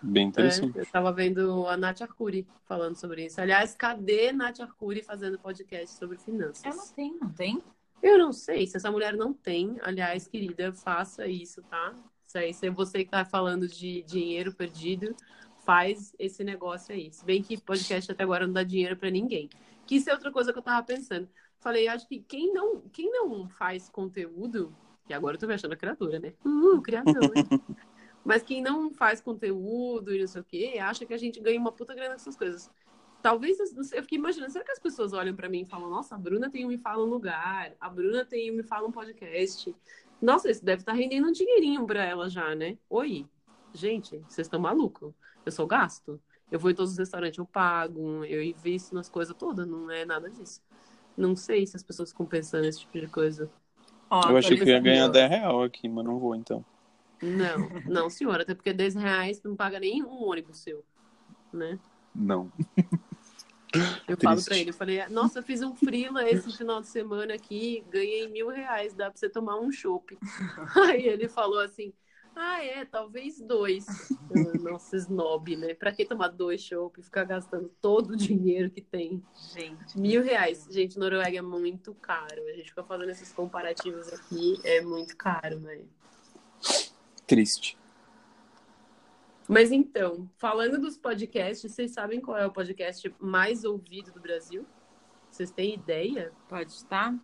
[0.01, 0.77] Bem interessante.
[0.77, 3.39] É, eu tava vendo a Nath Arcuri falando sobre isso.
[3.41, 6.63] Aliás, cadê Nath Arcuri fazendo podcast sobre finanças?
[6.65, 7.61] Ela tem, não tem?
[8.01, 9.77] Eu não sei se essa mulher não tem.
[9.81, 11.93] Aliás, querida, faça isso, tá?
[12.25, 15.15] Isso aí, se é você que tá falando de dinheiro perdido,
[15.65, 17.11] faz esse negócio aí.
[17.11, 19.49] Se bem que podcast até agora não dá dinheiro pra ninguém.
[19.85, 21.27] Que isso é outra coisa que eu tava pensando.
[21.59, 24.73] Falei, acho que quem não, quem não faz conteúdo,
[25.09, 26.33] e agora eu tô me achando a criadora, né?
[26.45, 27.19] Uh, criadora.
[28.23, 31.59] Mas quem não faz conteúdo e não sei o quê, acha que a gente ganha
[31.59, 32.69] uma puta grana com essas coisas.
[33.21, 35.89] Talvez, não sei, eu fiquei imaginando, será que as pessoas olham pra mim e falam,
[35.89, 38.87] nossa, a Bruna tem um Me Fala um Lugar, a Bruna tem um Me Fala
[38.87, 39.75] um Podcast.
[40.21, 42.77] Nossa, isso deve estar rendendo um dinheirinho pra ela já, né?
[42.89, 43.25] Oi,
[43.73, 45.13] gente, vocês estão malucos.
[45.45, 46.19] Eu sou gasto.
[46.51, 50.03] Eu vou em todos os restaurantes, eu pago, eu invisto nas coisas todas, não é
[50.03, 50.61] nada disso.
[51.15, 53.51] Não sei se as pessoas ficam pensando nesse tipo de coisa.
[54.09, 55.11] Ó, Eu achei que eu ia ganhar nisso.
[55.11, 56.65] 10 real aqui, mas não vou então.
[57.21, 60.83] Não, não, senhora, até porque 10 reais não paga nem um ônibus seu,
[61.51, 61.79] né?
[62.15, 62.51] Não.
[64.07, 64.47] Eu falo Triste.
[64.49, 68.27] pra ele, eu falei, nossa, eu fiz um freela esse final de semana aqui, ganhei
[68.27, 70.17] mil reais, dá pra você tomar um chopp.
[70.89, 71.93] Aí ele falou assim,
[72.35, 73.85] ah, é, talvez dois.
[74.61, 75.73] Nossa, snob, né?
[75.73, 79.21] Pra que tomar dois chopp e ficar gastando todo o dinheiro que tem?
[79.53, 80.65] Gente, Mil reais.
[80.71, 82.41] Gente, Noruega é muito caro.
[82.47, 85.87] A gente fica fazendo esses comparativos aqui, é muito caro, velho.
[87.29, 87.77] Triste.
[89.47, 94.65] Mas então, falando dos podcasts, vocês sabem qual é o podcast mais ouvido do Brasil?
[95.29, 96.33] Vocês têm ideia?
[96.47, 97.15] pode estar?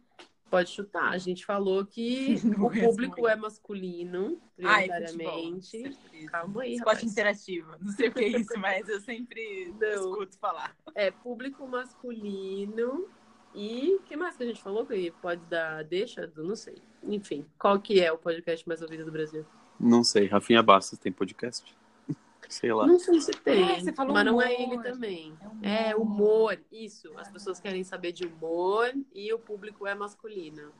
[0.47, 1.11] Pode chutar.
[1.11, 5.97] A gente falou que o público é masculino, prioritariamente.
[6.27, 7.11] Calma aí, Esporte rapaz.
[7.11, 7.71] interativo.
[7.81, 9.89] Não sei o que é isso, mas eu sempre Não.
[9.89, 10.77] escuto falar.
[10.93, 13.09] É público masculino.
[13.55, 16.31] E o que mais que a gente falou que pode dar deixa?
[16.35, 16.75] Não sei.
[17.01, 19.43] Enfim, qual que é o podcast mais ouvido do Brasil?
[19.79, 20.27] Não sei.
[20.27, 21.75] Rafinha Bastos tem podcast?
[22.49, 22.85] Sei lá.
[22.85, 24.73] Não sei se tem, É, você falou mas não é humor.
[24.73, 25.33] ele também.
[25.61, 27.11] É É, humor, isso.
[27.17, 30.71] As pessoas querem saber de humor e o público é masculino.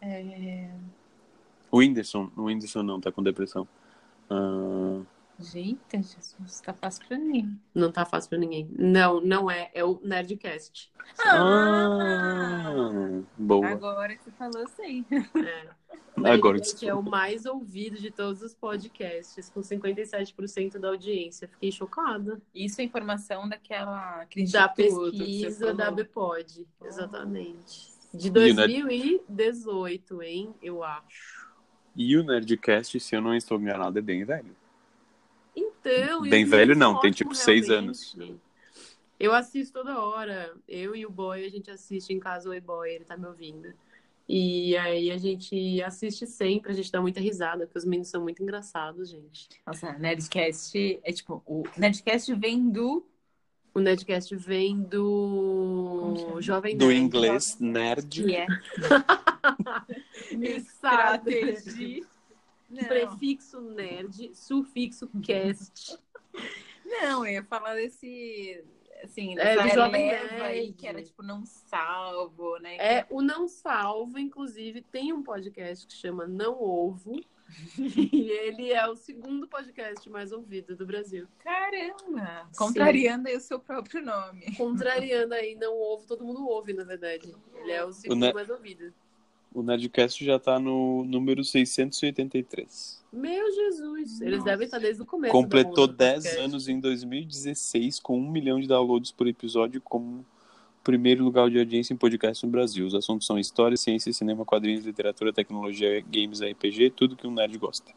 [0.00, 0.70] É...
[1.70, 2.30] O Whindersson.
[2.36, 3.66] O Whindersson não, tá com depressão.
[4.28, 5.00] Ah,
[5.40, 7.58] Gente, Jesus, tá fácil pra mim.
[7.74, 8.68] Não tá fácil pra ninguém.
[8.76, 9.70] Não, não é.
[9.72, 10.90] É o Nerdcast.
[11.18, 13.68] ah, boa.
[13.68, 15.04] Agora que você falou, sei.
[15.10, 15.68] É.
[16.16, 21.46] O Agora Nerdcast é o mais ouvido de todos os podcasts, com 57% da audiência.
[21.46, 22.42] Fiquei chocada.
[22.52, 24.24] Isso é informação daquela...
[24.52, 25.90] Da que pesquisa da.
[25.92, 26.66] Bpod.
[26.84, 27.96] Exatamente.
[28.12, 30.54] De E o Nerd- 2018, hein?
[30.60, 31.46] Eu acho.
[31.94, 34.56] E o Nerdcast, se eu não estou enganado, é bem velho.
[35.88, 38.38] Então, Bem o velho não, tem tipo seis realmente.
[39.18, 40.54] Eu assisto toda hora.
[40.68, 43.72] Eu e o boy, a gente assiste em casa, oi boy, ele tá me ouvindo.
[44.28, 48.22] E aí a gente assiste sempre, a gente dá muita risada, porque os meninos são
[48.22, 49.48] muito engraçados, gente.
[49.66, 51.42] Nossa, Nerdcast é tipo...
[51.46, 53.06] O Nerdcast vem do...
[53.74, 56.36] O Nerdcast vem do?
[56.40, 57.00] Jovem Do Nerd.
[57.00, 58.22] inglês, nerd.
[58.24, 58.46] Que é...
[60.36, 61.30] Mixado.
[62.68, 62.84] Não.
[62.84, 65.98] Prefixo nerd, sufixo cast.
[66.84, 68.62] Não, eu ia falar desse.
[69.02, 70.72] Assim, É, dessa do Jovem Nerd.
[70.72, 72.76] que era tipo não salvo, né?
[72.78, 77.14] É, o Não Salvo, inclusive, tem um podcast que chama Não Ovo.
[77.78, 81.26] e ele é o segundo podcast mais ouvido do Brasil.
[81.38, 82.48] Caramba!
[82.58, 84.54] Contrariando aí o seu próprio nome.
[84.56, 87.34] Contrariando aí, não ovo, todo mundo ouve, na verdade.
[87.54, 88.92] Ele é o segundo Ne- mais ouvido.
[89.58, 93.04] O Nerdcast já tá no número 683.
[93.12, 94.20] Meu Jesus!
[94.20, 94.50] Eles Nossa.
[94.50, 95.32] devem estar desde o começo.
[95.32, 96.44] Completou do 10 podcast.
[96.44, 100.24] anos em 2016, com 1 milhão de downloads por episódio, como
[100.84, 102.86] primeiro lugar de audiência em podcast no Brasil.
[102.86, 107.58] Os assuntos são história, ciência, cinema, quadrinhos, literatura, tecnologia, games, RPG, tudo que um nerd
[107.58, 107.92] gosta.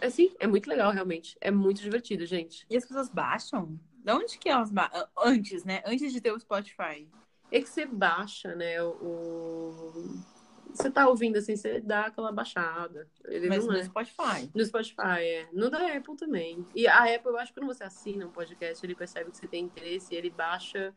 [0.00, 1.36] É sim, é muito legal, realmente.
[1.42, 2.64] É muito divertido, gente.
[2.70, 3.78] E as pessoas baixam?
[4.02, 5.06] De onde que elas baixam?
[5.22, 5.82] Antes, né?
[5.84, 7.06] Antes de ter o Spotify.
[7.52, 8.82] É que você baixa, né?
[8.82, 10.22] O...
[10.72, 13.08] Você tá ouvindo assim, você dá aquela baixada.
[13.26, 13.84] Ele Mas não no é.
[13.84, 14.50] Spotify.
[14.54, 15.48] No Spotify, é.
[15.52, 16.64] No da Apple também.
[16.74, 19.46] E a Apple, eu acho que quando você assina um podcast, ele percebe que você
[19.48, 20.94] tem interesse e ele baixa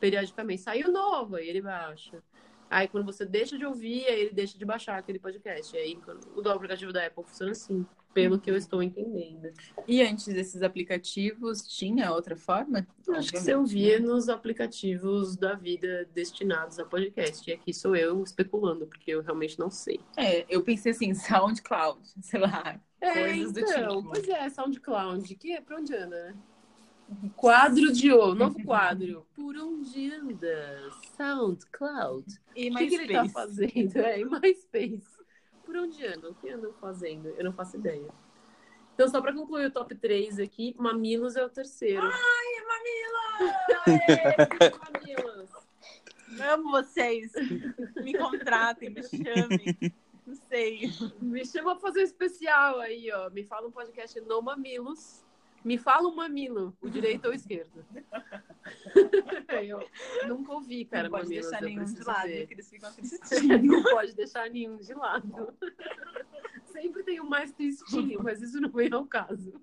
[0.00, 0.62] periodicamente.
[0.62, 2.22] Saiu novo, aí ele baixa.
[2.68, 5.76] Aí quando você deixa de ouvir, aí ele deixa de baixar aquele podcast.
[5.76, 7.86] Aí quando- o do aplicativo da Apple funciona assim,
[8.16, 9.52] pelo que eu estou entendendo.
[9.86, 12.86] E antes desses aplicativos, tinha outra forma?
[13.10, 14.06] Acho que você ouvia né?
[14.06, 17.48] nos aplicativos da vida destinados a podcast.
[17.48, 20.00] E aqui sou eu especulando, porque eu realmente não sei.
[20.16, 22.80] É, eu pensei assim, SoundCloud, sei lá.
[23.02, 24.10] É, Coisas do então, tipo.
[24.10, 26.34] pois é, SoundCloud, que é pra onde anda, né?
[27.36, 29.26] Quadro de ouro, novo quadro.
[29.34, 30.90] Por onde anda?
[31.18, 32.24] SoundCloud.
[32.56, 33.98] E O que, mais que ele tá fazendo?
[33.98, 35.15] É, e MySpace.
[35.66, 36.30] Por onde andam?
[36.30, 37.28] O que andam fazendo?
[37.36, 38.08] Eu não faço ideia.
[38.94, 42.00] Então, só pra concluir o top 3 aqui, Mamilos é o terceiro.
[44.86, 45.50] Mamilos!
[46.40, 47.32] Amo vocês.
[47.96, 49.76] Me contratem, me chamem.
[50.26, 50.90] Não sei.
[51.20, 53.28] Me chama pra fazer um especial aí, ó.
[53.30, 55.25] Me fala um podcast no Mamilos.
[55.66, 57.84] Me fala um mamilo, o direito ou o esquerdo.
[60.22, 61.50] eu nunca ouvi, cara, não pode mamilos.
[61.50, 62.46] deixar nenhum de lado, ver.
[62.46, 63.62] que eles ficam tristinhos.
[63.64, 65.52] Não pode deixar nenhum de lado.
[66.70, 69.54] Sempre tem o mais tristinho, mas isso não vem ao caso.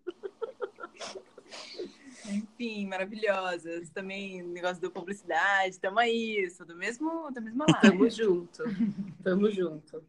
[2.28, 3.89] Enfim, maravilhosas.
[3.92, 7.88] Também negócio da publicidade, tamo aí, sou do mesmo, da mesma live.
[7.88, 8.63] Tamo junto.
[9.24, 10.04] Tamo junto.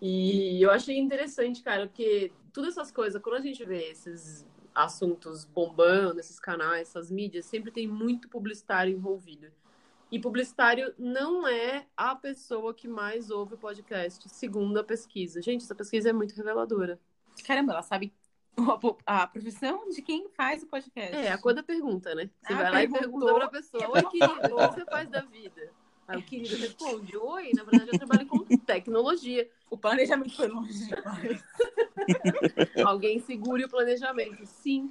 [0.00, 4.46] E eu achei interessante, cara, porque todas essas coisas, quando a gente vê esses
[4.78, 9.48] assuntos bombando, esses canais, essas mídias, sempre tem muito publicitário envolvido.
[10.10, 15.42] E publicitário não é a pessoa que mais ouve o podcast, segundo a pesquisa.
[15.42, 16.98] Gente, essa pesquisa é muito reveladora.
[17.44, 18.14] Caramba, ela sabe
[19.04, 21.14] A profissão de quem faz o podcast.
[21.14, 22.30] É, a cor da pergunta, né?
[22.42, 25.20] Você Ah, vai lá e pergunta pra pessoa: Oi, querido, o que você faz da
[25.22, 25.72] vida?
[26.08, 29.48] Aí o querido responde: Oi, na verdade eu trabalho com tecnologia.
[29.70, 31.44] O planejamento foi longe demais.
[32.82, 34.46] Alguém segure o planejamento.
[34.46, 34.90] Sim.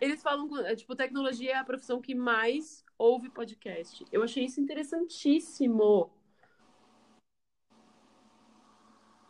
[0.00, 4.06] Eles falam, é, tipo, tecnologia é a profissão que mais ouve podcast.
[4.10, 6.10] Eu achei isso interessantíssimo.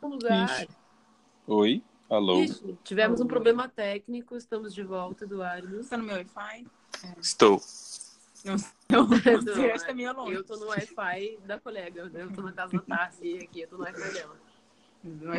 [0.01, 0.63] Um lugar.
[0.63, 0.69] Ixi.
[1.49, 1.83] Oi?
[2.09, 2.45] Alô?
[2.45, 5.83] Ixi, tivemos um problema técnico, estamos de volta, Eduardo.
[5.83, 6.67] Você tá no meu Wi-Fi?
[7.21, 7.61] Estou.
[8.45, 8.71] Não sei.
[8.91, 9.07] Eu,
[9.43, 10.35] Não, é meio longe.
[10.35, 12.23] Eu tô no Wi-Fi da colega, né?
[12.23, 14.37] eu tô na casa da Tassi aqui, eu tô no Wi-Fi dela.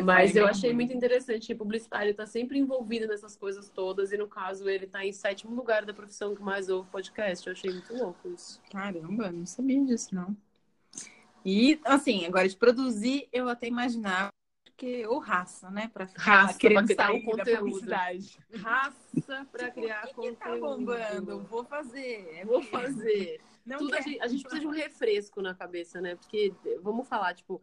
[0.04, 4.16] Mas eu meio achei muito interessante, o publicitário tá sempre envolvido nessas coisas todas, e
[4.16, 7.46] no caso ele tá em sétimo lugar da profissão que mais ouve podcast.
[7.46, 8.60] Eu achei muito louco isso.
[8.70, 10.36] Caramba, não sabia disso, não.
[11.44, 14.32] E, assim, agora de produzir, eu até imaginava
[14.76, 15.90] que ou raça, né?
[15.92, 17.90] Pra ficar Raça, criar um da conteúdo.
[18.56, 20.36] Raça pra criar O que conteúdo.
[20.36, 21.42] tá bombando?
[21.44, 22.44] Vou fazer.
[22.44, 23.40] Vou fazer.
[23.64, 26.14] Não Tudo a, gente, a gente precisa de um refresco na cabeça, né?
[26.14, 27.60] Porque, vamos falar, tipo,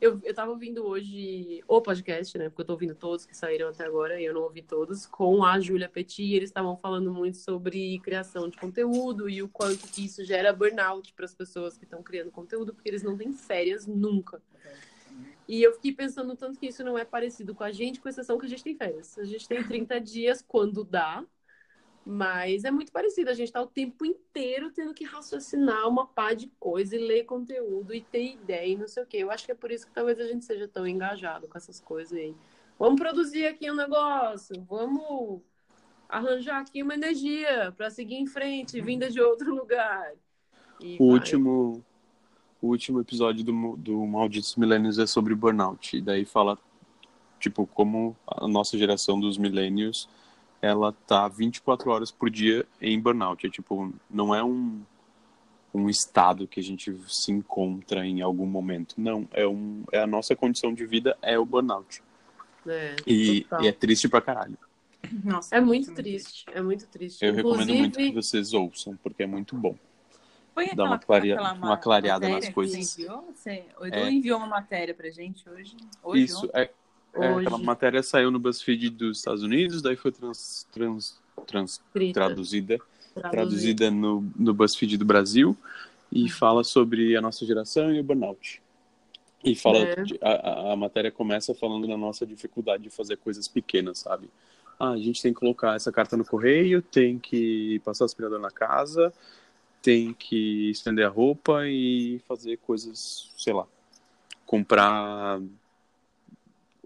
[0.00, 2.48] eu, eu tava ouvindo hoje o podcast, né?
[2.48, 5.44] Porque eu tô ouvindo todos que saíram até agora e eu não ouvi todos, com
[5.44, 9.86] a Júlia Petit, e eles estavam falando muito sobre criação de conteúdo e o quanto
[9.88, 13.32] que isso gera burnout para as pessoas que estão criando conteúdo, porque eles não têm
[13.32, 14.40] férias nunca.
[15.46, 18.38] E eu fiquei pensando tanto que isso não é parecido com a gente, com exceção
[18.38, 19.18] que a gente tem férias.
[19.18, 21.24] A gente tem 30 dias quando dá,
[22.04, 23.30] mas é muito parecido.
[23.30, 27.24] A gente tá o tempo inteiro tendo que raciocinar uma pá de coisa e ler
[27.24, 29.18] conteúdo e ter ideia e não sei o quê.
[29.18, 31.80] Eu acho que é por isso que talvez a gente seja tão engajado com essas
[31.80, 32.34] coisas aí.
[32.78, 35.42] Vamos produzir aqui um negócio, vamos
[36.08, 40.12] arranjar aqui uma energia para seguir em frente, vinda de outro lugar.
[40.80, 41.14] E O vai.
[41.14, 41.84] último,
[42.64, 45.94] o último episódio do, do Malditos Millennials é sobre burnout.
[45.94, 46.58] E daí fala,
[47.38, 50.08] tipo, como a nossa geração dos millennials,
[50.62, 53.46] ela tá 24 horas por dia em burnout.
[53.46, 54.80] É tipo, não é um,
[55.74, 58.94] um estado que a gente se encontra em algum momento.
[58.96, 62.02] Não, é, um, é a nossa condição de vida, é o burnout.
[62.66, 64.56] É, E, e é triste pra caralho.
[65.22, 67.22] Nossa, É muito triste, é muito triste.
[67.22, 69.76] Eu recomendo muito que Inclusive, vocês ouçam, porque é muito bom.
[70.54, 72.98] Foi Dá uma clarea- aquela uma clareada matéria nas coisas.
[72.98, 73.32] Enviou?
[73.34, 73.64] Você...
[73.80, 74.10] O Edu É.
[74.10, 75.76] enviou uma matéria pra gente hoje.
[76.02, 76.70] hoje Isso, é,
[77.14, 82.78] é, aquela matéria saiu no BuzzFeed dos Estados Unidos, daí foi trans, trans, trans- traduzida,
[83.14, 83.30] traduzida.
[83.30, 85.56] traduzida no, no BuzzFeed do Brasil
[86.12, 88.62] e fala sobre a nossa geração e o burnout.
[89.42, 90.02] E fala, É.
[90.02, 94.30] de- a- a matéria começa falando da nossa dificuldade de fazer coisas pequenas, sabe?
[94.78, 98.38] Ah, a gente tem que colocar essa carta no correio, tem que passar o aspirador
[98.40, 99.12] na casa,
[99.84, 103.66] tem que estender a roupa e fazer coisas, sei lá,
[104.46, 105.38] comprar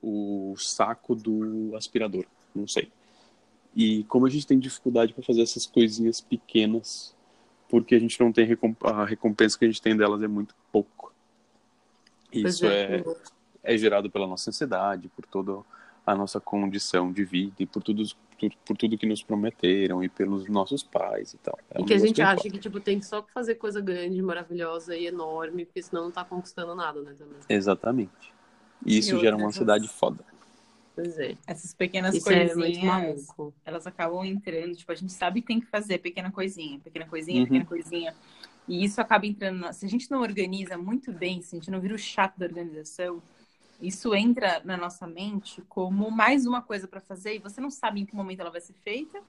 [0.03, 2.91] o saco do aspirador, não sei.
[3.73, 7.15] E como a gente tem dificuldade para fazer essas coisinhas pequenas,
[7.69, 10.53] porque a gente não tem recom- a recompensa que a gente tem delas é muito
[10.73, 11.13] pouco.
[12.33, 13.17] Isso é, que-
[13.63, 15.65] é gerado pela nossa ansiedade, por toda
[16.05, 18.03] a nossa condição de vida e por tudo,
[18.39, 21.59] por, por tudo que nos prometeram e pelos nossos pais e tal.
[21.71, 24.21] É E um que a gente acha que, tipo, tem que só fazer coisa grande,
[24.23, 27.39] maravilhosa e enorme, porque senão não tá conquistando nada, né, também.
[27.49, 28.33] Exatamente.
[28.87, 30.25] E isso E gera uma ansiedade foda.
[30.95, 31.37] Pois é.
[31.47, 32.83] Essas pequenas Isso é coisinhas,
[33.27, 33.55] maluco.
[33.65, 34.75] elas acabam entrando.
[34.75, 37.45] Tipo, a gente sabe que tem que fazer pequena coisinha, pequena coisinha, Uhum.
[37.47, 38.15] pequena coisinha.
[38.67, 39.59] E isso acaba entrando.
[39.61, 42.37] na- Se a gente não organiza muito bem, se a gente não vira o chato
[42.37, 43.23] da organização,
[43.81, 48.01] isso entra na nossa mente como mais uma coisa para fazer e você não sabe
[48.01, 49.21] em que momento ela vai ser feita.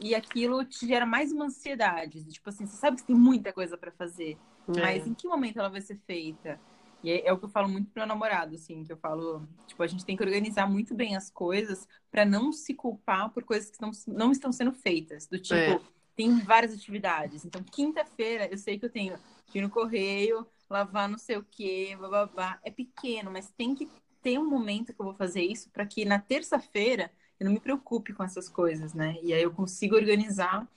[0.00, 2.22] E aquilo te gera mais uma ansiedade.
[2.24, 4.38] Tipo assim, você sabe que tem muita coisa para fazer.
[4.68, 5.08] Mas É.
[5.08, 6.60] em que momento ela vai ser feita?
[7.02, 9.46] E é, é o que eu falo muito pro meu namorado, assim, que eu falo,
[9.66, 13.44] tipo, a gente tem que organizar muito bem as coisas para não se culpar por
[13.44, 15.26] coisas que não, não estão sendo feitas.
[15.26, 15.80] Do tipo, É.
[16.16, 17.44] tem várias atividades.
[17.44, 19.16] Então, quinta-feira, eu sei que eu tenho
[19.46, 22.58] que ir no correio, lavar não sei o quê, bababá.
[22.62, 23.88] É pequeno, mas tem que
[24.22, 27.60] ter um momento que eu vou fazer isso para que na terça-feira eu não me
[27.60, 29.16] preocupe com essas coisas, né?
[29.22, 30.68] E aí eu consigo organizar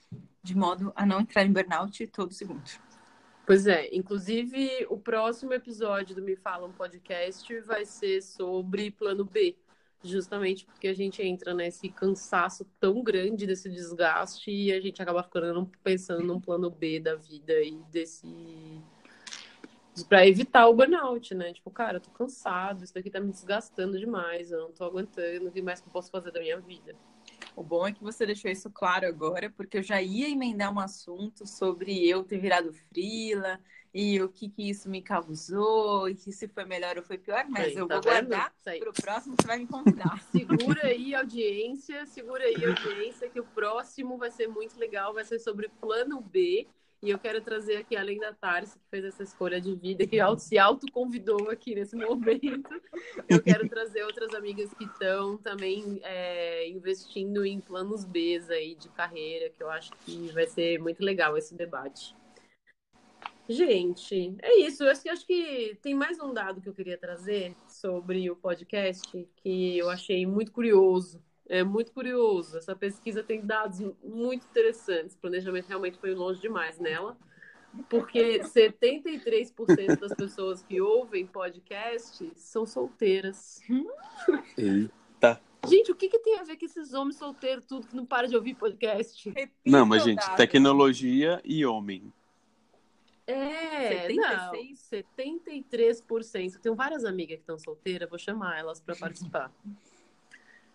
[0.44, 2.64] de modo a não entrar em burnout todo segundo.
[3.46, 9.26] Pois é, inclusive o próximo episódio do Me Fala um Podcast vai ser sobre plano
[9.26, 9.58] B,
[10.04, 15.24] justamente porque a gente entra nesse cansaço tão grande desse desgaste e a gente acaba
[15.24, 18.28] ficando pensando num plano B da vida e desse
[20.04, 21.54] para evitar o burnout, né?
[21.54, 25.48] Tipo, cara, eu tô cansado, isso daqui tá me desgastando demais, eu não tô aguentando,
[25.48, 26.96] o que mais que eu posso fazer da minha vida?
[27.56, 30.80] O bom é que você deixou isso claro agora, porque eu já ia emendar um
[30.80, 33.60] assunto sobre eu ter virado frila
[33.94, 37.46] e o que, que isso me causou, e que se foi melhor ou foi pior,
[37.50, 38.30] mas Aí, eu tá vou vendo?
[38.30, 40.22] guardar para o próximo que você vai me convidar.
[40.32, 45.40] Segura aí, audiência, segura aí, audiência, que o próximo vai ser muito legal, vai ser
[45.40, 46.68] sobre plano B.
[47.04, 50.18] E eu quero trazer aqui, além da Tarsi, que fez essa escolha de vida, que
[50.38, 52.70] se autoconvidou aqui nesse momento,
[53.28, 58.88] eu quero trazer outras amigas que estão também é, investindo em planos B aí de
[58.90, 62.16] carreira, que eu acho que vai ser muito legal esse debate.
[63.50, 64.84] Gente, é isso.
[64.84, 68.36] Eu acho que, acho que tem mais um dado que eu queria trazer sobre o
[68.36, 71.20] podcast que eu achei muito curioso.
[71.52, 72.58] É muito curioso.
[72.58, 75.18] Essa pesquisa tem dados muito interessantes.
[75.18, 77.18] O planejamento realmente foi longe demais nela.
[77.90, 83.62] Porque 73% das pessoas que ouvem podcast são solteiras.
[84.58, 85.42] Eita.
[85.68, 88.30] Gente, o que, que tem a ver com esses homens solteiros, tudo que não para
[88.30, 89.30] de ouvir podcast?
[89.30, 90.38] Repita Não, mas gente, dado.
[90.38, 92.14] tecnologia e homem.
[93.28, 94.16] É, 76?
[94.16, 95.02] não,
[95.34, 96.54] 73%.
[96.56, 99.52] Eu tenho várias amigas que estão solteiras, vou chamar elas para participar.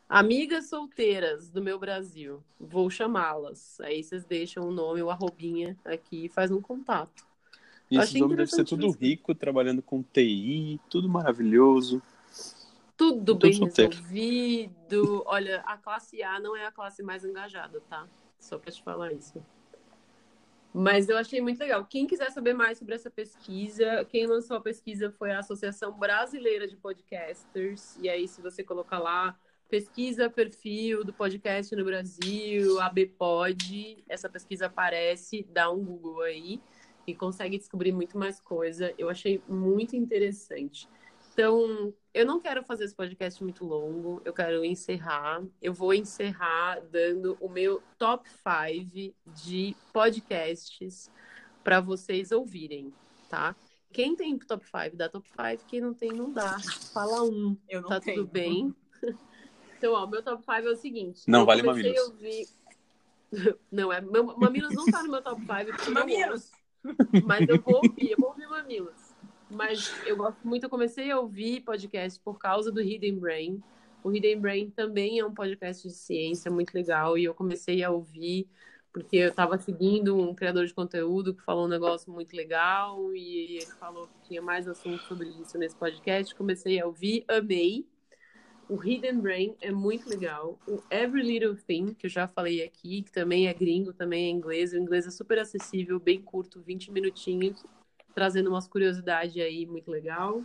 [0.08, 3.80] Amigas solteiras do meu Brasil, vou chamá-las.
[3.80, 7.26] Aí vocês deixam o nome, o arrobinha aqui e faz um contato.
[7.90, 12.00] E achei homens devem ser tudo rico, trabalhando com TI, tudo maravilhoso.
[12.96, 13.90] Tudo bem solteiro.
[13.90, 15.22] resolvido.
[15.26, 18.08] Olha, a classe A não é a classe mais engajada, tá?
[18.38, 19.44] Só para te falar isso.
[20.72, 21.84] Mas eu achei muito legal.
[21.84, 26.66] Quem quiser saber mais sobre essa pesquisa, quem lançou a pesquisa foi a Associação Brasileira
[26.68, 27.96] de Podcasters.
[28.00, 29.38] E aí, se você colocar lá,
[29.68, 36.60] pesquisa perfil do podcast no Brasil, a BPod, essa pesquisa aparece, dá um Google aí
[37.06, 38.92] e consegue descobrir muito mais coisa.
[38.98, 40.88] Eu achei muito interessante.
[41.32, 45.44] Então, eu não quero fazer esse podcast muito longo, eu quero encerrar.
[45.60, 49.14] Eu vou encerrar dando o meu top 5
[49.44, 51.10] de podcasts
[51.62, 52.92] para vocês ouvirem,
[53.28, 53.54] tá?
[53.92, 56.56] Quem tem top 5 dá top 5, quem não tem não dá.
[56.94, 58.22] Fala um, Eu não tá tenho.
[58.22, 58.74] tudo bem?
[59.76, 61.22] Então, ó, meu top 5 é o seguinte.
[61.26, 62.08] Não eu vale comecei Mamilos.
[62.08, 62.46] a ouvir...
[63.70, 65.48] Não, é, Mamilos não tá no meu top 5.
[65.48, 66.52] porque eu não Mamilos.
[67.24, 69.14] mas eu vou ouvir, eu vou ouvir Mamilos.
[69.50, 73.62] Mas eu gosto muito, eu comecei a ouvir podcast por causa do Hidden Brain.
[74.02, 77.90] O Hidden Brain também é um podcast de ciência muito legal e eu comecei a
[77.90, 78.48] ouvir
[78.96, 83.56] porque eu estava seguindo um criador de conteúdo que falou um negócio muito legal e
[83.56, 86.34] ele falou que tinha mais assunto sobre isso nesse podcast.
[86.34, 87.86] Comecei a ouvir, amei.
[88.68, 90.58] O Hidden Brain é muito legal.
[90.66, 94.30] O Every Little Thing, que eu já falei aqui, que também é gringo, também é
[94.30, 94.72] inglês.
[94.72, 97.64] O inglês é super acessível, bem curto, 20 minutinhos,
[98.12, 100.42] trazendo umas curiosidades aí muito legal.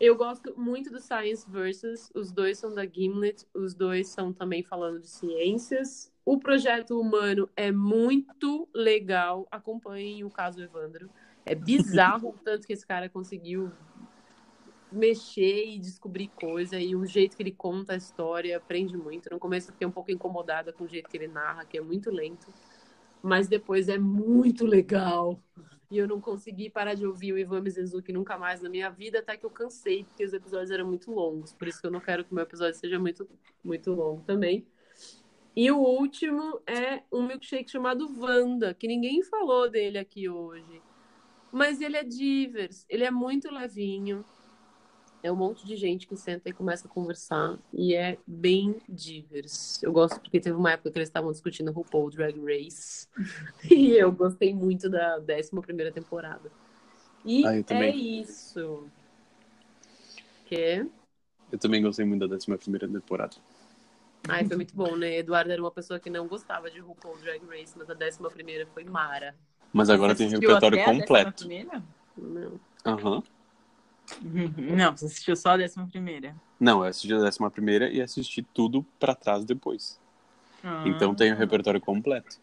[0.00, 2.10] Eu gosto muito do Science Versus.
[2.12, 6.12] Os dois são da Gimlet, os dois são também falando de ciências.
[6.24, 9.46] O projeto humano é muito legal.
[9.48, 11.08] Acompanhem o caso Evandro.
[11.46, 13.70] É bizarro o tanto que esse cara conseguiu
[14.90, 19.28] mexer e descobrir coisa e o jeito que ele conta a história prende muito.
[19.30, 21.80] No começo eu fiquei um pouco incomodada com o jeito que ele narra, que é
[21.80, 22.46] muito lento,
[23.22, 25.40] mas depois é muito legal.
[25.90, 29.20] E eu não consegui parar de ouvir o Ivan Mizanzuki nunca mais na minha vida,
[29.20, 31.52] até que eu cansei, porque os episódios eram muito longos.
[31.52, 33.28] Por isso que eu não quero que o meu episódio seja muito,
[33.62, 34.66] muito longo também.
[35.54, 40.82] E o último é um milkshake chamado Wanda, que ninguém falou dele aqui hoje.
[41.52, 44.24] Mas ele é divers, ele é muito levinho.
[45.26, 47.58] É um monte de gente que senta e começa a conversar.
[47.72, 49.82] E é bem divers.
[49.82, 53.08] Eu gosto porque teve uma época que eles estavam discutindo RuPaul Drag Race.
[53.68, 56.48] e eu gostei muito da 11 temporada.
[57.24, 58.86] E Ah, eu é isso.
[60.44, 60.86] Que?
[61.50, 63.34] Eu também gostei muito da 11 primeira temporada.
[64.28, 65.18] Ai, foi muito bom, né?
[65.18, 68.84] Eduardo era uma pessoa que não gostava de RuPaul Drag Race, mas a 11 foi
[68.84, 69.34] Mara.
[69.72, 71.48] Mas agora Você tem repertório completo.
[71.48, 71.82] 11ª?
[72.16, 72.60] Não.
[72.84, 73.22] Aham.
[74.22, 76.34] Não, você assistiu só a 11 primeira.
[76.58, 80.00] Não, eu assisti a 11 primeira e assisti tudo pra trás depois.
[80.84, 82.40] Então tem o repertório completo.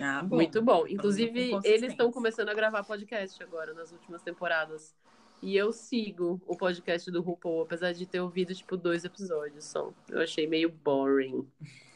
[0.00, 0.36] Ah, bom.
[0.36, 0.86] Muito bom.
[0.88, 4.94] Inclusive, eles estão começando a gravar podcast agora, nas últimas temporadas.
[5.42, 9.92] E eu sigo o podcast do RuPaul, apesar de ter ouvido, tipo, dois episódios só.
[10.08, 11.46] Eu achei meio boring.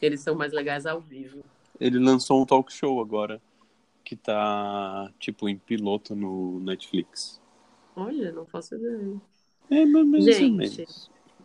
[0.01, 1.43] Eles são mais legais ao vivo.
[1.79, 3.41] Ele lançou um talk show agora
[4.03, 7.38] que tá, tipo, em piloto no Netflix.
[7.99, 9.21] Olha, não faço ideia.
[9.69, 10.85] É, mas Gente.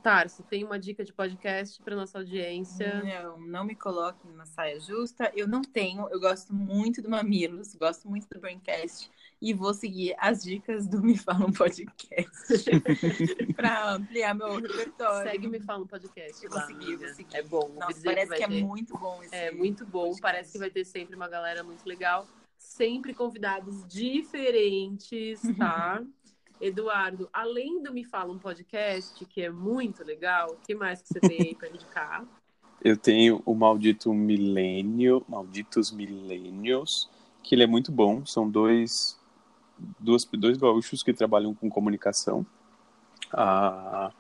[0.02, 3.02] Tarso, tem uma dica de podcast para nossa audiência.
[3.02, 5.32] Não, não me coloque numa saia justa.
[5.34, 6.06] Eu não tenho.
[6.10, 9.10] Eu gosto muito do Mamilos, gosto muito do Braincast.
[9.40, 12.70] e vou seguir as dicas do Me Fala um Podcast
[13.56, 15.30] para ampliar meu repertório.
[15.30, 16.46] Segue Me Fala um Podcast.
[16.48, 17.14] Vou lá, seguir, vou amiga.
[17.14, 17.36] seguir.
[17.36, 17.68] É bom.
[17.74, 20.00] Nossa, parece vai que, é muito bom esse É muito bom.
[20.02, 20.20] podcast.
[20.20, 22.26] Parece que vai ter sempre uma galera muito legal.
[22.58, 26.02] Sempre convidados diferentes, tá?
[26.60, 31.08] Eduardo, além do Me Fala um Podcast, que é muito legal, o que mais que
[31.08, 32.24] você tem aí pra indicar?
[32.82, 37.08] Eu tenho o Maldito Milênio, Malditos Milênios,
[37.42, 38.26] que ele é muito bom.
[38.26, 39.18] São dois,
[39.98, 42.44] duas, dois gaúchos que trabalham com comunicação.
[43.32, 44.12] A,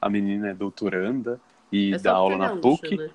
[0.00, 1.40] a menina é doutoranda
[1.72, 2.96] e É dá aula é na gaúcho, PUC.
[2.96, 3.10] né?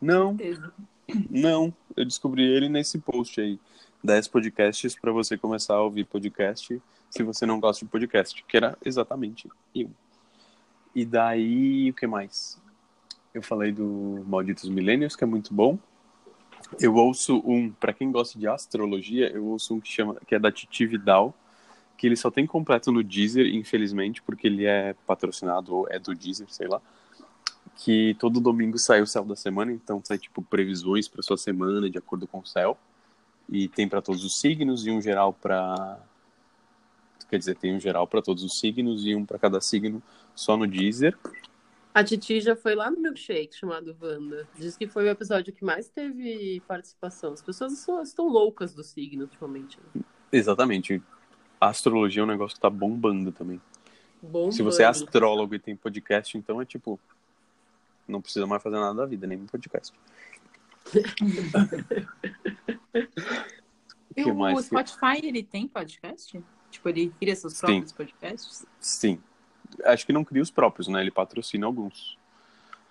[0.00, 0.36] Não,
[1.30, 1.72] não.
[1.96, 3.60] Eu descobri ele nesse post aí.
[4.02, 6.82] 10 podcasts para você começar a ouvir podcast
[7.12, 9.90] se você não gosta de podcast, que era exatamente eu.
[10.94, 12.58] E daí, o que mais?
[13.34, 15.78] Eu falei do Malditos Milênios, que é muito bom.
[16.80, 20.38] Eu ouço um, para quem gosta de astrologia, eu ouço um que chama que é
[20.38, 21.34] da Titi Vidal,
[21.98, 26.14] que ele só tem completo no Deezer, infelizmente, porque ele é patrocinado ou é do
[26.14, 26.80] Deezer, sei lá.
[27.76, 31.90] Que todo domingo sai o céu da semana, então sai tipo previsões para sua semana
[31.90, 32.78] de acordo com o céu.
[33.50, 35.98] E tem para todos os signos e um geral para
[37.32, 40.02] quer dizer, tem um geral para todos os signos e um para cada signo
[40.34, 41.16] só no Deezer.
[41.94, 44.46] A Titi já foi lá no milkshake chamado Wanda.
[44.54, 47.32] Diz que foi o episódio que mais teve participação.
[47.32, 49.78] As pessoas estão, estão loucas do signo ultimamente.
[49.94, 50.02] Né?
[50.30, 51.02] Exatamente.
[51.58, 53.58] A astrologia é um negócio que tá bombando também.
[54.20, 54.52] Bombando.
[54.52, 57.00] Se você é astrólogo e tem podcast, então é tipo.
[58.06, 59.94] Não precisa mais fazer nada da vida, nem um podcast.
[64.14, 66.38] E que o Spotify, ele tem podcast?
[66.72, 67.66] Tipo, ele cria seus Sim.
[67.66, 68.66] próprios podcasts?
[68.80, 69.20] Sim.
[69.84, 71.00] Acho que não cria os próprios, né?
[71.00, 72.18] Ele patrocina alguns.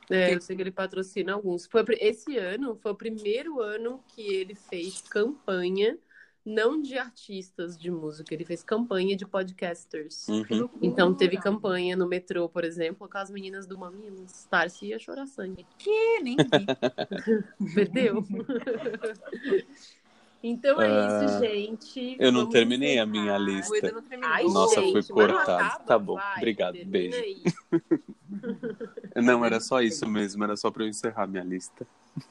[0.10, 1.66] É, eu sei que ele patrocina alguns.
[1.66, 5.98] Foi, esse ano foi o primeiro ano que ele fez campanha,
[6.46, 10.28] não de artistas de música, ele fez campanha de podcasters.
[10.28, 10.70] Uhum.
[10.82, 14.46] Então teve campanha no metrô, por exemplo, com as meninas do Mamilos.
[14.50, 15.66] Tarsi ia chorar sangue.
[15.78, 16.46] Que nem vi.
[17.74, 18.26] Perdeu.
[20.44, 22.16] então é Ah, isso, gente.
[22.20, 23.94] eu não terminei a minha lista.
[24.24, 25.52] Ai, Nossa, gente, não cortado.
[25.52, 25.84] acaba?
[25.84, 27.22] Tá bom, Vai, obrigado, beijo.
[29.16, 31.86] Não, era só isso mesmo, era só pra eu encerrar minha lista.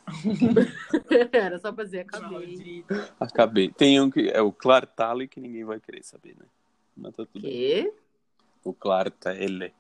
[1.33, 2.85] Era só pra dizer, acabei.
[3.19, 3.71] Acabei.
[3.71, 6.47] Tem um que é o Clartale que ninguém vai querer saber, né?
[6.97, 7.51] Mas tá tudo bem.
[7.53, 7.93] Quê?
[8.65, 9.73] O Clartale.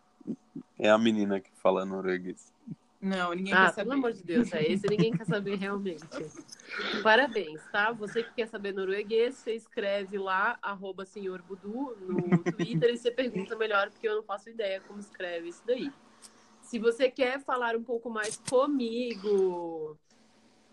[0.78, 2.52] É a menina que fala norueguês.
[3.00, 3.82] Não, ninguém Ah, quer saber.
[3.88, 6.02] pelo amor de Deus, é esse ninguém quer saber realmente.
[7.02, 7.92] Parabéns, tá?
[7.92, 13.10] Você que quer saber norueguês, você escreve lá, arroba senhor Budu no Twitter e você
[13.10, 15.90] pergunta melhor, porque eu não faço ideia como escreve isso daí.
[16.60, 19.96] Se você quer falar um pouco mais comigo,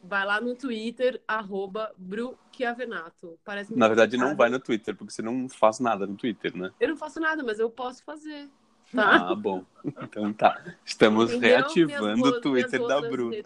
[0.03, 3.39] vai lá no Twitter, arroba Bruchiavenato.
[3.45, 4.37] Parece Na verdade, não complicado.
[4.37, 6.71] vai no Twitter, porque você não faz nada no Twitter, né?
[6.79, 8.49] Eu não faço nada, mas eu posso fazer.
[8.93, 9.29] Tá?
[9.29, 9.63] Ah, bom.
[9.85, 10.61] Então tá.
[10.85, 13.43] Estamos reativando o Twitter da Bruna.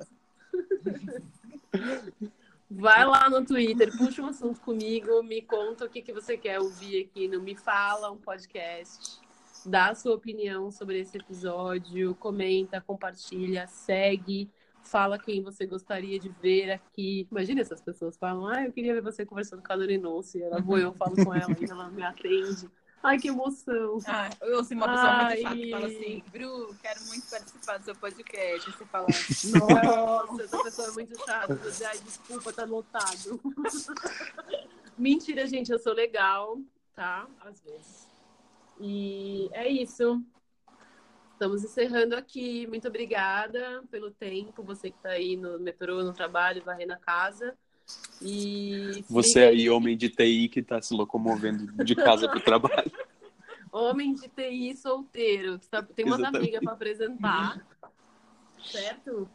[2.70, 6.60] Vai lá no Twitter, puxa um assunto comigo, me conta o que, que você quer
[6.60, 9.20] ouvir aqui no Me Fala, um podcast.
[9.66, 14.50] Dá a sua opinião sobre esse episódio, comenta, compartilha, segue,
[14.84, 17.28] fala quem você gostaria de ver aqui.
[17.30, 20.42] Imagina essas pessoas falam, ah, eu queria ver você conversando com a Dorinonce.
[20.42, 22.70] Ela vou, eu falo com ela e ela me atende.
[23.04, 23.98] Ai, que emoção.
[24.06, 25.26] Ah, eu ouço uma pessoa Ai.
[25.26, 28.72] muito chata que fala assim, Bru, quero muito participar do seu podcast.
[28.72, 31.60] Você fala, Nossa, essa pessoa é muito chata.
[31.88, 33.42] Ai, desculpa, tá lotado.
[34.98, 36.60] Mentira, gente, eu sou legal,
[36.96, 37.28] tá?
[37.42, 38.08] Às vezes.
[38.80, 40.24] E é isso.
[41.34, 42.68] Estamos encerrando aqui.
[42.68, 44.62] Muito obrigada pelo tempo.
[44.62, 47.58] Você que tá aí no metrô, no trabalho, varrendo a casa.
[48.22, 52.92] E Você siga aí, homem de TI, que tá se locomovendo de casa pro trabalho.
[53.72, 55.58] Homem de TI solteiro.
[55.96, 56.36] Tem umas Exatamente.
[56.36, 57.66] amigas para apresentar.
[58.62, 59.30] Certo?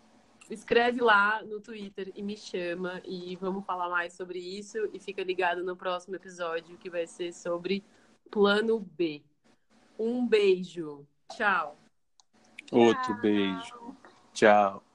[0.51, 4.79] Escreve lá no Twitter e me chama e vamos falar mais sobre isso.
[4.93, 7.83] E fica ligado no próximo episódio que vai ser sobre
[8.31, 9.23] plano B.
[9.99, 11.07] Um beijo.
[11.35, 11.77] Tchau.
[12.71, 13.97] Outro beijo.
[14.33, 14.86] Tchau.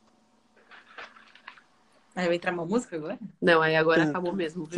[2.15, 3.17] Aí vai entrar uma música agora?
[3.41, 4.69] Não, aí agora acabou mesmo.